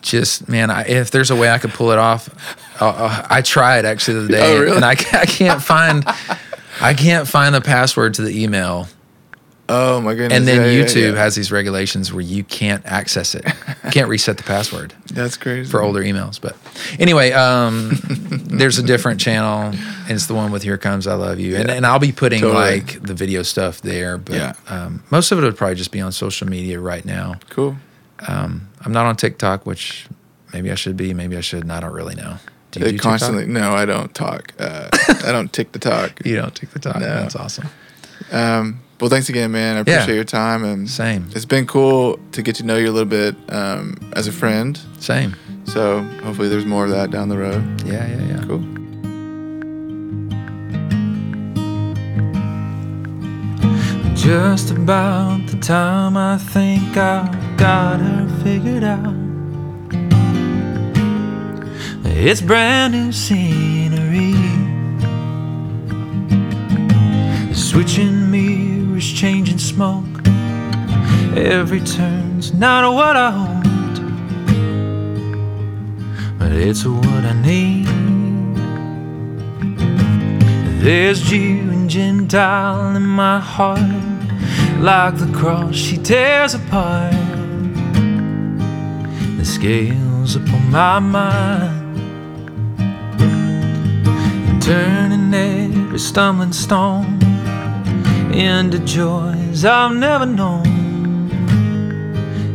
[0.00, 2.28] Just man, I, if there's a way I could pull it off,
[2.80, 4.76] uh, uh, I tried actually the other day, Oh, really?
[4.76, 6.04] and I, I can't find
[6.80, 8.88] I can't find the password to the email.
[9.70, 10.38] Oh my goodness!
[10.38, 11.18] And then Yeah, yeah, YouTube yeah.
[11.18, 13.44] has these regulations where you can't access it,
[13.84, 14.94] you can't reset the password.
[15.12, 15.70] That's crazy.
[15.70, 16.40] for older emails.
[16.40, 16.56] But
[16.98, 17.92] anyway, um,
[18.30, 21.68] there's a different channel, and it's the one with "Here Comes I Love You," and,
[21.68, 21.74] Yeah.
[21.74, 22.80] and I'll be putting Totally.
[22.80, 24.16] like the video stuff there.
[24.16, 24.52] But Yeah.
[24.68, 27.34] um, most of it would probably just be on social media right now.
[27.50, 27.76] Cool.
[28.26, 30.06] Um, I'm not on TikTok, which
[30.52, 31.70] maybe I should be, maybe I shouldn't.
[31.70, 32.38] I don't really know.
[32.70, 33.10] Do you They do TikTok?
[33.10, 33.46] constantly.
[33.46, 34.54] No, I don't talk.
[34.58, 34.88] Uh,
[35.24, 36.20] I don't tick the talk.
[36.24, 36.96] You don't TikTok.
[36.96, 37.00] No.
[37.06, 37.68] That's awesome.
[38.32, 39.74] Um, well, thanks again, man.
[39.76, 39.80] I Yeah.
[39.82, 41.26] appreciate your time and Same.
[41.34, 44.78] It's been cool to get to know you a little bit um, as a friend.
[44.98, 45.36] Same.
[45.64, 47.62] So hopefully, there's more of that down the road.
[47.84, 48.44] Yeah, yeah, yeah.
[48.46, 48.64] Cool.
[54.14, 57.24] Just about the time I think I
[57.56, 59.14] got her figured out.
[62.04, 64.34] It's brand new scenery.
[67.54, 68.17] Switching
[69.18, 70.28] changing smoke.
[71.36, 73.98] Every turn's not what I hoped,
[76.38, 77.88] but it's what I need.
[80.84, 83.80] There's Jew and Gentile in my heart,
[84.78, 87.12] like the cross she tears apart.
[89.36, 91.98] The scales upon my mind,
[94.48, 97.17] and turning every stumbling stone
[98.32, 100.66] into joys I've never known.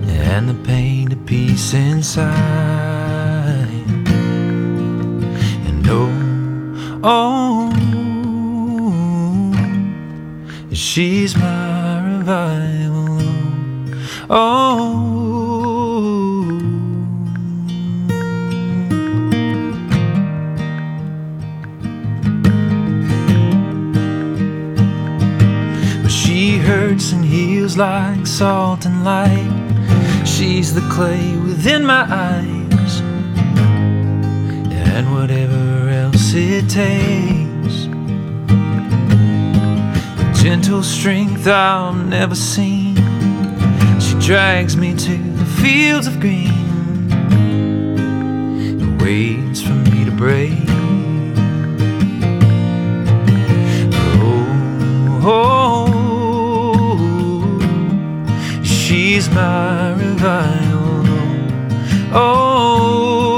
[0.09, 2.33] and the pain to peace inside.
[5.67, 6.11] And oh,
[7.03, 7.71] oh,
[10.73, 13.19] she's my revival.
[14.29, 15.12] Oh.
[27.77, 29.51] Like salt and light.
[30.25, 33.01] She's the clay within my eyes,
[34.71, 37.87] and whatever else it takes.
[40.17, 42.95] With gentle strength I'll never seen,
[43.99, 47.11] she drags me to the fields of green
[48.81, 50.59] and waits for me to break.
[54.21, 55.72] Oh, oh,
[59.03, 61.03] she's my revival.
[62.13, 63.32] Oh,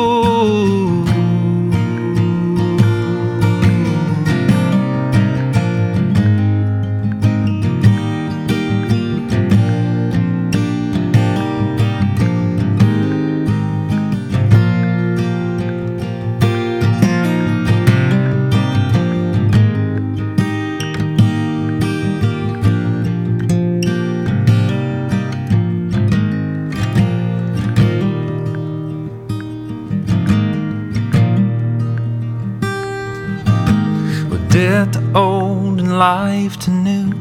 [35.98, 37.12] life to new.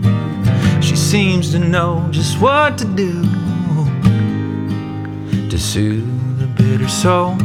[0.81, 3.23] She seems to know just what to do
[5.49, 7.37] to soothe the bitter soul.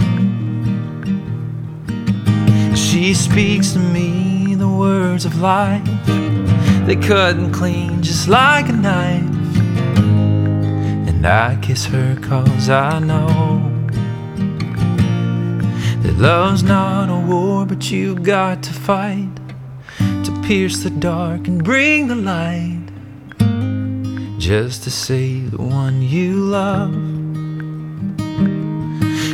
[2.75, 5.85] She speaks to me the words of life.
[6.85, 9.23] They cut and clean just like a knife.
[11.07, 13.71] And I kiss her cause I know
[16.01, 19.38] that love's not a war, but you've got to fight
[20.49, 22.81] pierce the dark and bring the light.
[24.39, 26.91] Just to save the one you love.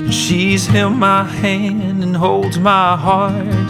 [0.01, 3.69] And she's held my hand and holds my heart,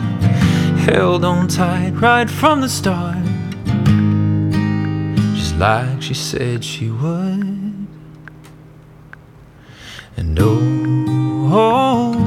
[0.90, 3.24] held on tight right from the start,
[5.36, 7.86] just like she said she would.
[10.18, 12.26] And oh, oh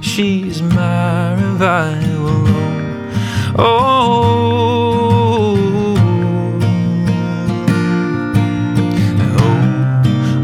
[0.00, 2.13] she's my revival.
[3.56, 3.94] Oh,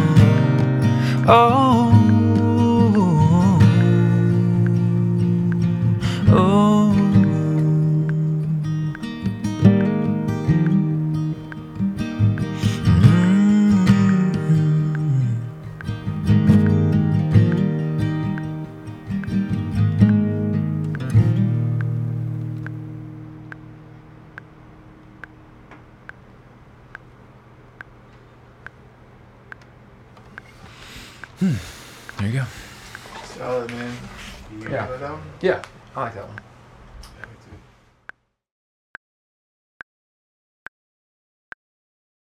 [1.27, 1.70] Oh.